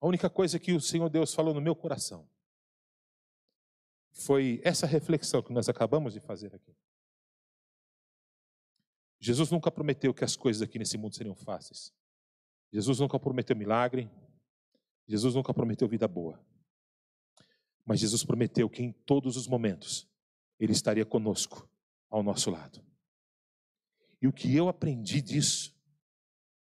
[0.00, 2.26] A única coisa que o Senhor Deus falou no meu coração
[4.10, 6.74] foi essa reflexão que nós acabamos de fazer aqui.
[9.20, 11.92] Jesus nunca prometeu que as coisas aqui nesse mundo seriam fáceis.
[12.72, 14.10] Jesus nunca prometeu milagre.
[15.06, 16.42] Jesus nunca prometeu vida boa.
[17.88, 20.06] Mas Jesus prometeu que em todos os momentos
[20.60, 21.66] Ele estaria conosco,
[22.10, 22.84] ao nosso lado.
[24.20, 25.74] E o que eu aprendi disso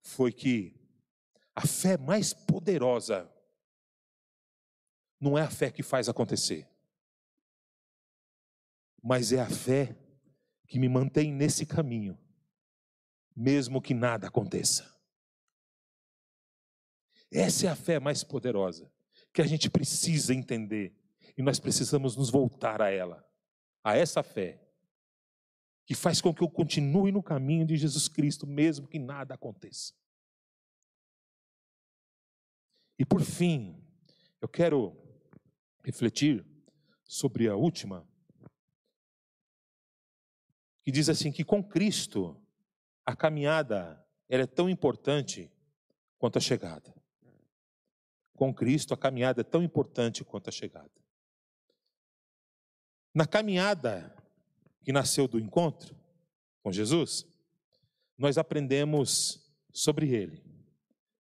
[0.02, 0.78] foi que
[1.52, 3.28] a fé mais poderosa
[5.20, 6.68] não é a fé que faz acontecer,
[9.02, 9.96] mas é a fé
[10.68, 12.16] que me mantém nesse caminho,
[13.34, 14.94] mesmo que nada aconteça.
[17.32, 18.92] Essa é a fé mais poderosa
[19.32, 20.94] que a gente precisa entender
[21.36, 23.24] e nós precisamos nos voltar a ela,
[23.84, 24.62] a essa fé,
[25.84, 29.94] que faz com que eu continue no caminho de Jesus Cristo, mesmo que nada aconteça.
[32.98, 33.84] E por fim,
[34.40, 34.96] eu quero
[35.84, 36.44] refletir
[37.04, 38.08] sobre a última,
[40.82, 42.40] que diz assim: que com Cristo
[43.04, 45.52] a caminhada ela é tão importante
[46.18, 46.94] quanto a chegada.
[48.34, 50.90] Com Cristo a caminhada é tão importante quanto a chegada.
[53.16, 54.14] Na caminhada
[54.82, 55.96] que nasceu do encontro
[56.62, 57.26] com Jesus,
[58.18, 60.44] nós aprendemos sobre ele,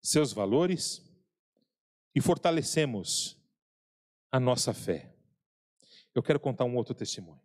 [0.02, 1.02] seus valores
[2.14, 3.42] e fortalecemos
[4.30, 5.10] a nossa fé.
[6.14, 7.40] Eu quero contar um outro testemunho.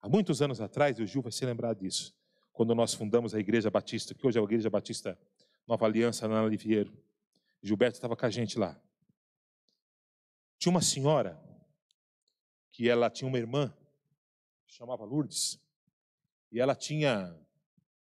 [0.00, 2.16] Há muitos anos atrás, o Gil vai se lembrar disso,
[2.52, 5.18] quando nós fundamos a Igreja Batista, que hoje é a Igreja Batista
[5.66, 6.96] Nova Aliança, na Liviero.
[7.60, 8.80] Gilberto estava com a gente lá.
[10.56, 11.36] Tinha uma senhora
[12.76, 13.74] que ela tinha uma irmã,
[14.66, 15.58] chamava Lourdes,
[16.52, 17.34] e ela tinha.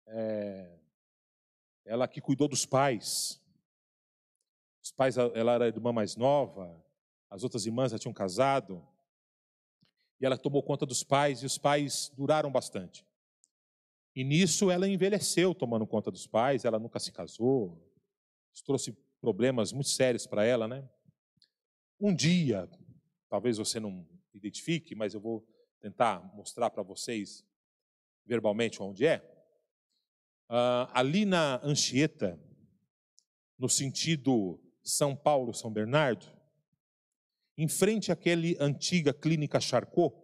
[0.06, 0.78] É,
[1.86, 3.42] ela que cuidou dos pais.
[4.84, 6.78] Os pais, ela era a irmã mais nova,
[7.30, 8.86] as outras irmãs já tinham casado.
[10.20, 13.08] E ela tomou conta dos pais, e os pais duraram bastante.
[14.14, 17.82] E nisso ela envelheceu tomando conta dos pais, ela nunca se casou.
[18.54, 18.92] Isso trouxe
[19.22, 20.86] problemas muito sérios para ela, né?
[21.98, 22.70] Um dia,
[23.30, 25.46] talvez você não identifique, mas eu vou
[25.80, 27.46] tentar mostrar para vocês
[28.26, 29.20] verbalmente onde é.
[30.50, 32.40] Uh, ali na Anchieta,
[33.58, 36.26] no sentido São Paulo-São Bernardo,
[37.58, 40.16] em frente àquele antiga clínica Charcot,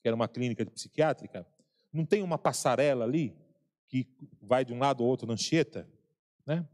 [0.00, 1.46] que era uma clínica psiquiátrica,
[1.92, 3.36] não tem uma passarela ali
[3.88, 4.06] que
[4.40, 5.88] vai de um lado ao outro na Anchieta,
[6.46, 6.66] né?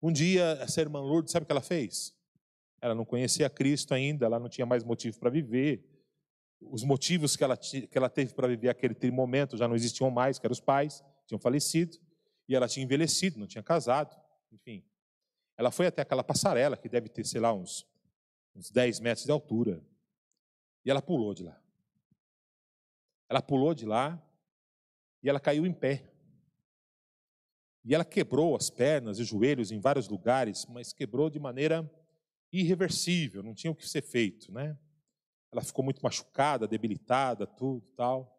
[0.00, 2.14] Um dia essa irmã Lourdes, sabe o que ela fez?
[2.80, 5.84] Ela não conhecia Cristo ainda, ela não tinha mais motivo para viver.
[6.60, 10.38] Os motivos que ela, que ela teve para viver aquele momento já não existiam mais,
[10.38, 11.98] que eram os pais, tinham falecido,
[12.48, 14.16] e ela tinha envelhecido, não tinha casado,
[14.50, 14.84] enfim.
[15.56, 17.86] Ela foi até aquela passarela, que deve ter, sei lá, uns,
[18.54, 19.82] uns 10 metros de altura,
[20.84, 21.60] e ela pulou de lá.
[23.28, 24.20] Ela pulou de lá
[25.22, 26.10] e ela caiu em pé.
[27.84, 31.88] E ela quebrou as pernas e os joelhos em vários lugares, mas quebrou de maneira
[32.52, 34.78] irreversível, não tinha o que ser feito, né?
[35.50, 38.38] Ela ficou muito machucada, debilitada, tudo tal.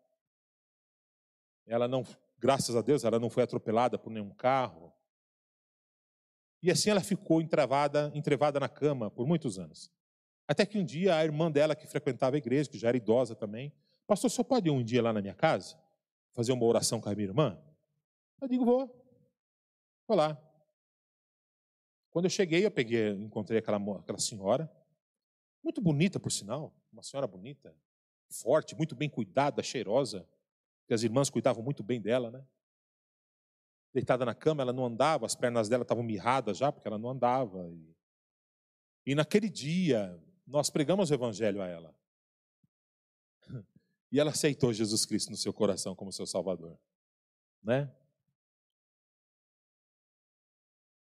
[1.66, 2.06] Ela não,
[2.38, 4.94] graças a Deus, ela não foi atropelada por nenhum carro.
[6.62, 9.92] E assim ela ficou entravada, entrevada na cama por muitos anos.
[10.48, 13.36] Até que um dia a irmã dela, que frequentava a igreja, que já era idosa
[13.36, 13.72] também,
[14.08, 15.78] pastor, só pode ir um dia lá na minha casa
[16.34, 17.62] fazer uma oração com a minha irmã?
[18.42, 18.88] Eu digo, vou.
[20.08, 20.38] Vou lá.
[22.12, 24.72] Quando eu cheguei, eu peguei, encontrei aquela, aquela senhora,
[25.64, 27.76] muito bonita, por sinal, uma senhora bonita,
[28.30, 30.28] forte, muito bem cuidada, cheirosa,
[30.88, 32.44] que as irmãs cuidavam muito bem dela, né?
[33.94, 37.10] Deitada na cama, ela não andava, as pernas dela estavam mirradas já, porque ela não
[37.10, 37.70] andava.
[37.70, 37.96] E,
[39.08, 41.96] e naquele dia, nós pregamos o evangelho a ela.
[44.12, 46.78] E ela aceitou Jesus Cristo no seu coração como seu Salvador,
[47.62, 47.92] né?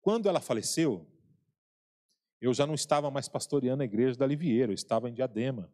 [0.01, 1.07] Quando ela faleceu,
[2.40, 5.70] eu já não estava mais pastoreando a igreja da Livieiro, eu estava em Diadema.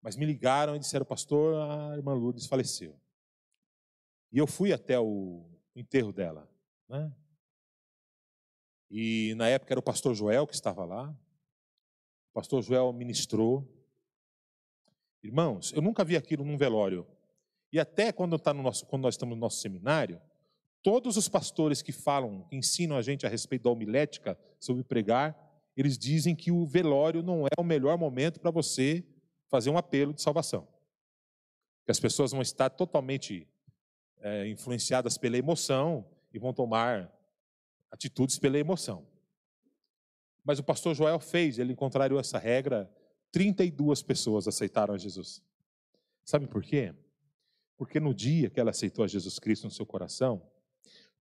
[0.00, 2.98] Mas me ligaram e disseram, pastor, a irmã Lourdes faleceu.
[4.32, 6.48] E eu fui até o enterro dela.
[6.88, 7.12] Né?
[8.90, 11.10] E na época era o pastor Joel que estava lá.
[12.30, 13.66] O pastor Joel ministrou.
[15.22, 17.06] Irmãos, eu nunca vi aquilo num velório.
[17.72, 20.20] E até quando, tá no nosso, quando nós estamos no nosso seminário,
[20.82, 25.36] Todos os pastores que falam, que ensinam a gente a respeito da homilética sobre pregar,
[25.76, 29.04] eles dizem que o velório não é o melhor momento para você
[29.48, 30.66] fazer um apelo de salvação.
[31.84, 33.46] Que as pessoas vão estar totalmente
[34.20, 37.12] é, influenciadas pela emoção e vão tomar
[37.90, 39.06] atitudes pela emoção.
[40.44, 42.90] Mas o pastor Joel fez, ele contrariou essa regra,
[43.30, 45.42] 32 pessoas aceitaram a Jesus.
[46.24, 46.94] Sabe por quê?
[47.76, 50.42] Porque no dia que ela aceitou a Jesus Cristo no seu coração,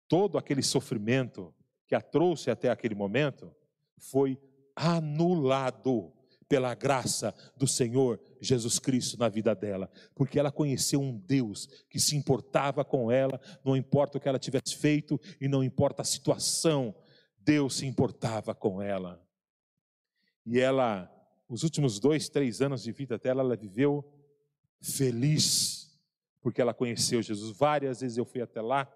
[0.07, 1.53] todo aquele sofrimento
[1.85, 3.53] que a trouxe até aquele momento
[3.97, 4.39] foi
[4.75, 6.13] anulado
[6.47, 11.99] pela graça do Senhor Jesus Cristo na vida dela, porque ela conheceu um Deus que
[11.99, 16.05] se importava com ela, não importa o que ela tivesse feito e não importa a
[16.05, 16.95] situação,
[17.37, 19.21] Deus se importava com ela.
[20.45, 21.11] E ela,
[21.49, 24.05] os últimos dois, três anos de vida dela, ela viveu
[24.79, 25.99] feliz,
[26.41, 27.57] porque ela conheceu Jesus.
[27.57, 28.89] Várias vezes eu fui até lá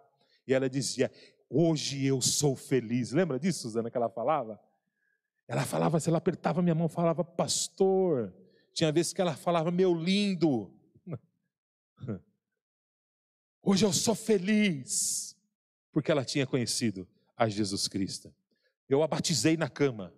[0.48, 1.12] e ela dizia:
[1.50, 3.12] Hoje eu sou feliz.
[3.12, 4.60] Lembra disso, Suzana, que ela falava?
[5.48, 8.34] Ela falava, se ela apertava minha mão, falava, pastor.
[8.74, 10.74] Tinha vezes que ela falava, meu lindo.
[13.62, 15.38] Hoje eu sou feliz,
[15.92, 18.34] porque ela tinha conhecido a Jesus Cristo.
[18.88, 20.14] Eu a batizei na cama.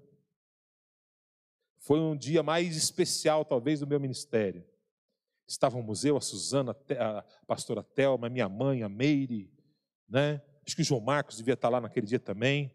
[1.79, 4.63] Foi um dia mais especial, talvez, do meu ministério.
[5.47, 9.51] Estava no museu, a Suzana, a pastora Thelma, minha mãe, a Meire,
[10.13, 10.39] né?
[10.63, 12.71] Acho que o João Marcos devia estar lá naquele dia também.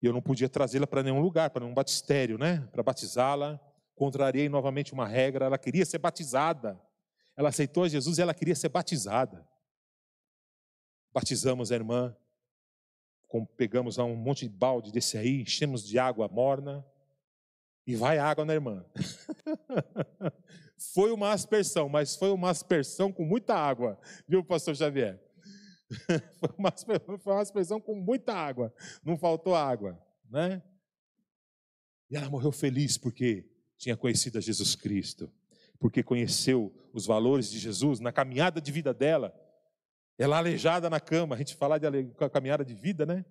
[0.00, 2.66] E eu não podia trazê-la para nenhum lugar, para nenhum batistério, né?
[2.72, 3.60] Para batizá-la.
[3.94, 6.80] Contrariei novamente uma regra, ela queria ser batizada.
[7.36, 9.46] Ela aceitou Jesus e ela queria ser batizada.
[11.12, 12.16] Batizamos a irmã,
[13.56, 16.84] pegamos lá um monte de balde desse aí, enchemos de água morna,
[17.86, 18.84] e vai água na irmã.
[20.94, 25.25] foi uma aspersão, mas foi uma aspersão com muita água, viu, pastor Xavier?
[26.40, 26.50] foi,
[27.32, 28.74] uma, expressão com muita água,
[29.04, 30.62] não faltou água, né?
[32.10, 35.32] E ela morreu feliz porque tinha conhecido a Jesus Cristo,
[35.78, 39.34] porque conheceu os valores de Jesus na caminhada de vida dela.
[40.18, 43.24] Ela aleijada na cama, a gente fala de caminhada de vida, né?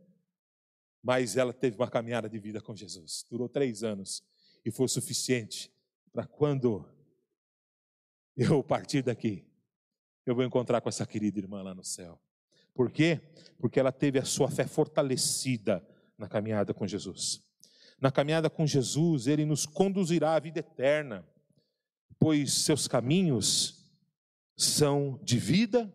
[1.02, 4.24] Mas ela teve uma caminhada de vida com Jesus, durou três anos
[4.64, 5.72] e foi o suficiente
[6.12, 6.88] para quando
[8.36, 9.46] eu partir daqui,
[10.26, 12.20] eu vou encontrar com essa querida irmã lá no céu.
[12.76, 13.22] Por quê?
[13.58, 15.84] Porque ela teve a sua fé fortalecida
[16.18, 17.42] na caminhada com Jesus.
[18.00, 21.26] Na caminhada com Jesus, ele nos conduzirá à vida eterna,
[22.20, 23.90] pois seus caminhos
[24.58, 25.92] são de vida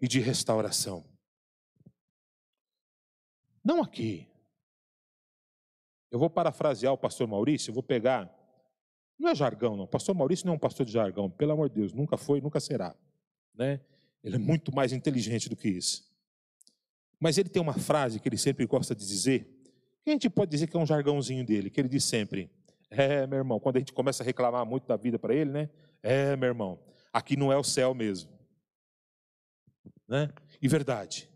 [0.00, 1.04] e de restauração.
[3.62, 4.26] Não aqui.
[6.10, 8.32] Eu vou parafrasear o pastor Maurício, vou pegar.
[9.18, 9.86] Não é jargão, não.
[9.86, 12.60] Pastor Maurício não é um pastor de jargão, pelo amor de Deus, nunca foi, nunca
[12.60, 12.94] será.
[13.54, 13.80] Né?
[14.26, 16.04] Ele é muito mais inteligente do que isso.
[17.20, 19.48] Mas ele tem uma frase que ele sempre gosta de dizer,
[20.02, 22.50] que a gente pode dizer que é um jargãozinho dele, que ele diz sempre:
[22.90, 25.70] É, meu irmão, quando a gente começa a reclamar muito da vida para ele, né?
[26.02, 26.76] É, meu irmão,
[27.12, 28.28] aqui não é o céu mesmo.
[30.08, 30.28] Né?
[30.60, 31.30] E verdade,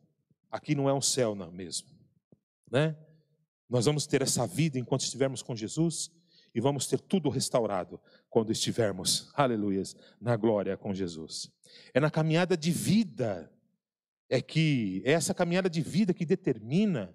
[0.50, 1.88] aqui não é um céu não, mesmo.
[2.68, 2.96] Né?
[3.68, 6.10] Nós vamos ter essa vida enquanto estivermos com Jesus
[6.52, 11.52] e vamos ter tudo restaurado quando estivermos, aleluias, na glória com Jesus.
[11.92, 13.52] É na caminhada de vida,
[14.28, 17.14] é que é essa caminhada de vida que determina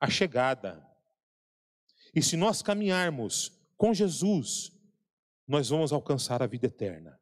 [0.00, 0.86] a chegada.
[2.14, 4.72] E se nós caminharmos com Jesus,
[5.46, 7.18] nós vamos alcançar a vida eterna.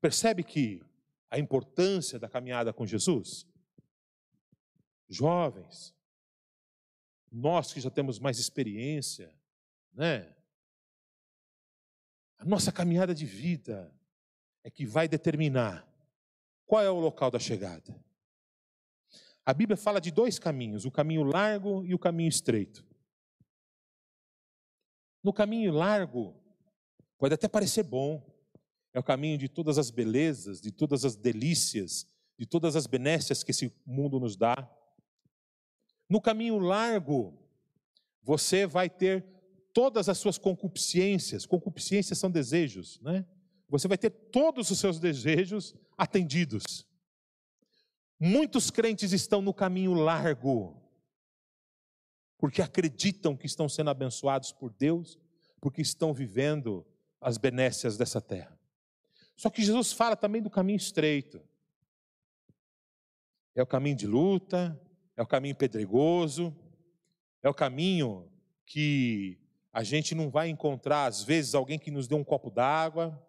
[0.00, 0.82] Percebe que
[1.30, 3.46] a importância da caminhada com Jesus?
[5.08, 5.94] Jovens,
[7.30, 9.32] nós que já temos mais experiência,
[9.92, 10.34] né?
[12.38, 13.94] A nossa caminhada de vida
[14.66, 15.88] é que vai determinar
[16.66, 17.96] qual é o local da chegada.
[19.44, 22.84] A Bíblia fala de dois caminhos, o caminho largo e o caminho estreito.
[25.22, 26.34] No caminho largo,
[27.16, 28.20] pode até parecer bom,
[28.92, 32.04] é o caminho de todas as belezas, de todas as delícias,
[32.36, 34.68] de todas as benécias que esse mundo nos dá.
[36.10, 37.38] No caminho largo,
[38.20, 39.24] você vai ter
[39.72, 43.24] todas as suas concupiscências, concupiscências são desejos, né?
[43.68, 46.86] Você vai ter todos os seus desejos atendidos.
[48.18, 50.80] Muitos crentes estão no caminho largo,
[52.38, 55.18] porque acreditam que estão sendo abençoados por Deus,
[55.60, 56.86] porque estão vivendo
[57.20, 58.58] as benécias dessa terra.
[59.36, 61.42] Só que Jesus fala também do caminho estreito.
[63.54, 64.80] É o caminho de luta,
[65.16, 66.56] é o caminho pedregoso,
[67.42, 68.30] é o caminho
[68.64, 69.38] que
[69.72, 73.22] a gente não vai encontrar, às vezes, alguém que nos dê um copo d'água.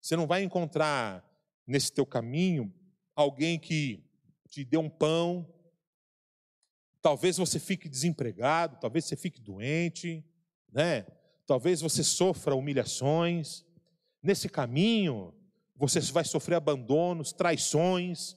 [0.00, 1.24] Você não vai encontrar
[1.66, 2.72] nesse teu caminho
[3.14, 4.02] alguém que
[4.48, 5.46] te dê um pão.
[7.02, 10.24] Talvez você fique desempregado, talvez você fique doente,
[10.72, 11.06] né?
[11.46, 13.64] Talvez você sofra humilhações.
[14.22, 15.34] Nesse caminho,
[15.76, 18.36] você vai sofrer abandonos, traições.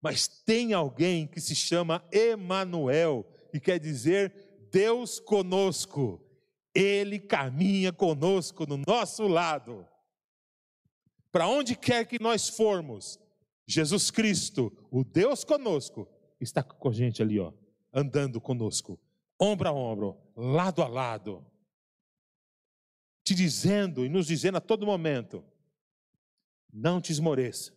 [0.00, 4.32] Mas tem alguém que se chama Emanuel, e quer dizer
[4.70, 6.24] Deus conosco.
[6.74, 9.86] Ele caminha conosco no nosso lado.
[11.38, 13.16] Para onde quer que nós formos,
[13.64, 16.08] Jesus Cristo, o Deus conosco,
[16.40, 17.52] está com a gente ali, ó,
[17.92, 18.98] andando conosco,
[19.38, 21.46] ombro a ombro, lado a lado,
[23.22, 25.44] te dizendo e nos dizendo a todo momento:
[26.72, 27.72] não te esmoreça.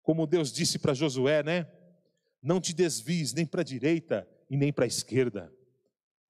[0.00, 1.68] Como Deus disse para Josué, né?
[2.40, 5.52] Não te desvies nem para a direita e nem para a esquerda.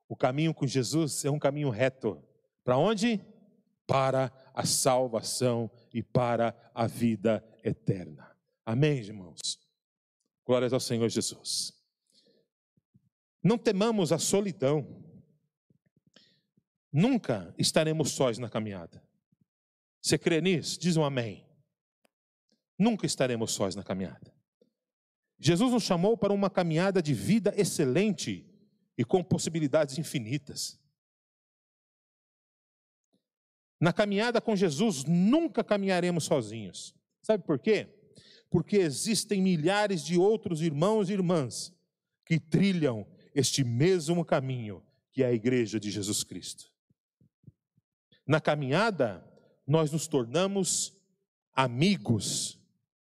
[0.09, 2.19] O caminho com Jesus é um caminho reto.
[2.65, 3.21] Para onde?
[3.87, 8.35] Para a salvação e para a vida eterna.
[8.65, 9.41] Amém, irmãos?
[10.45, 11.73] Glórias ao Senhor Jesus.
[13.43, 15.05] Não temamos a solidão.
[16.91, 19.03] Nunca estaremos sós na caminhada.
[20.01, 20.79] Você crê nisso?
[20.79, 21.47] Diz um amém.
[22.79, 24.35] Nunca estaremos sós na caminhada.
[25.39, 28.47] Jesus nos chamou para uma caminhada de vida excelente
[28.97, 30.81] e com possibilidades infinitas.
[33.85, 36.95] Na caminhada com Jesus, nunca caminharemos sozinhos.
[37.21, 37.87] Sabe por quê?
[38.49, 41.71] Porque existem milhares de outros irmãos e irmãs
[42.25, 44.83] que trilham este mesmo caminho
[45.13, 46.73] que é a igreja de Jesus Cristo.
[48.27, 49.23] Na caminhada,
[49.67, 50.97] nós nos tornamos
[51.53, 52.59] amigos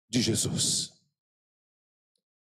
[0.09, 0.91] de Jesus.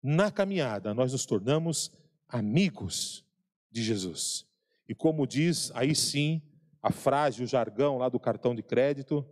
[0.01, 1.91] Na caminhada, nós nos tornamos
[2.29, 3.25] amigos
[3.69, 4.47] de Jesus.
[4.87, 6.41] E como diz, aí sim,
[6.81, 9.25] a frase, o jargão lá do cartão de crédito,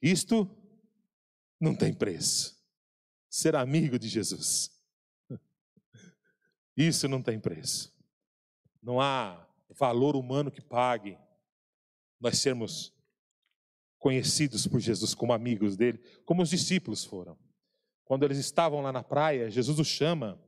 [0.00, 0.48] isto
[1.60, 2.56] não tem preço.
[3.28, 4.70] Ser amigo de Jesus.
[6.76, 7.94] Isso não tem preço.
[8.82, 11.18] Não há valor humano que pague
[12.20, 12.94] nós sermos
[13.98, 17.36] conhecidos por Jesus como amigos dele, como os discípulos foram.
[18.04, 20.40] Quando eles estavam lá na praia, Jesus os chama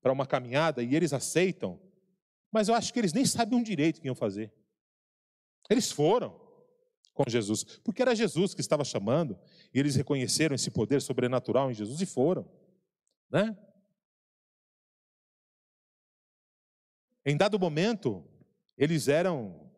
[0.00, 1.78] para uma caminhada e eles aceitam,
[2.50, 4.52] mas eu acho que eles nem sabiam direito o que iam fazer.
[5.70, 6.38] Eles foram,
[7.14, 9.38] com Jesus, porque era Jesus que estava chamando,
[9.72, 12.50] e eles reconheceram esse poder sobrenatural em Jesus e foram,
[13.30, 13.56] né?
[17.24, 18.24] Em dado momento,
[18.76, 19.70] eles eram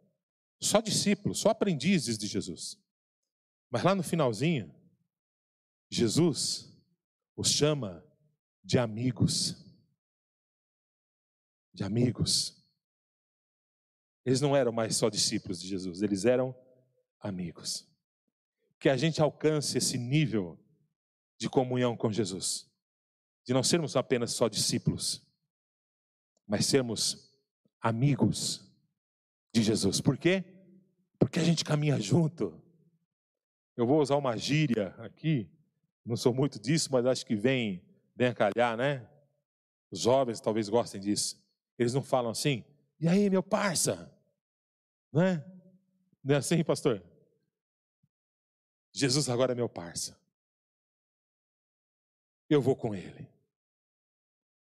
[0.60, 2.78] só discípulos, só aprendizes de Jesus.
[3.68, 4.72] Mas lá no finalzinho,
[5.90, 6.72] Jesus
[7.36, 8.04] os chama
[8.62, 9.56] de amigos.
[11.74, 12.61] De amigos.
[14.24, 16.54] Eles não eram mais só discípulos de Jesus, eles eram
[17.20, 17.86] amigos.
[18.78, 20.58] Que a gente alcance esse nível
[21.38, 22.70] de comunhão com Jesus,
[23.44, 25.22] de não sermos apenas só discípulos,
[26.46, 27.32] mas sermos
[27.80, 28.60] amigos
[29.52, 30.00] de Jesus.
[30.00, 30.44] Por quê?
[31.18, 32.60] Porque a gente caminha junto.
[33.76, 35.48] Eu vou usar uma gíria aqui,
[36.04, 37.82] não sou muito disso, mas acho que vem,
[38.14, 39.08] vem a calhar, né?
[39.90, 41.40] Os jovens talvez gostem disso.
[41.78, 42.64] Eles não falam assim,
[43.02, 44.16] e aí, meu parça?
[45.12, 45.44] Não é?
[46.22, 47.02] Não é assim, pastor?
[48.92, 50.16] Jesus agora é meu parça.
[52.48, 53.28] Eu vou com ele.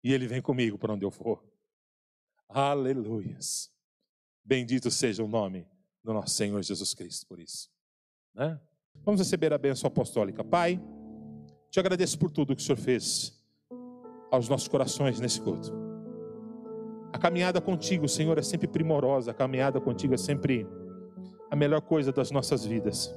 [0.03, 1.41] E ele vem comigo para onde eu for.
[2.49, 3.71] Aleluias.
[4.45, 5.65] Bendito seja o nome
[6.03, 7.71] do nosso Senhor Jesus Cristo por isso.
[8.35, 8.61] Né?
[9.05, 10.43] Vamos receber a bênção apostólica.
[10.43, 10.81] Pai,
[11.71, 13.41] te agradeço por tudo que o Senhor fez
[14.33, 15.86] aos nossos corações nesse culto.
[17.13, 19.31] A caminhada contigo, Senhor, é sempre primorosa.
[19.31, 20.67] A caminhada contigo é sempre
[21.51, 23.15] a melhor coisa das nossas vidas.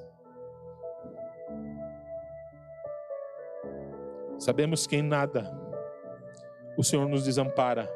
[4.37, 5.51] Sabemos que em nada
[6.77, 7.89] o Senhor nos desampara.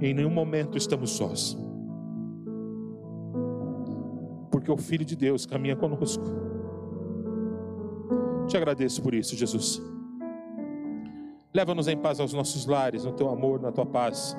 [0.00, 1.56] Em nenhum momento estamos sós.
[4.50, 6.24] Porque o Filho de Deus caminha conosco.
[8.46, 9.93] Te agradeço por isso, Jesus.
[11.54, 14.36] Leva-nos em paz aos nossos lares, no teu amor, na tua paz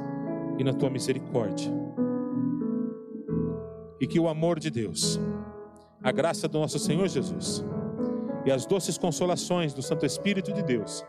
[0.57, 1.71] e na tua misericórdia.
[4.01, 5.17] E que o amor de Deus,
[6.03, 7.63] a graça do nosso Senhor Jesus
[8.45, 11.05] e as doces consolações do Santo Espírito de Deus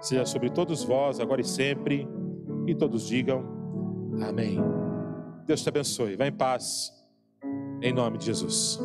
[0.00, 2.08] seja sobre todos vós, agora e sempre,
[2.66, 3.44] e todos digam
[4.22, 4.58] amém.
[5.44, 6.14] Deus te abençoe.
[6.14, 6.92] Vá em paz,
[7.82, 8.78] em nome de Jesus.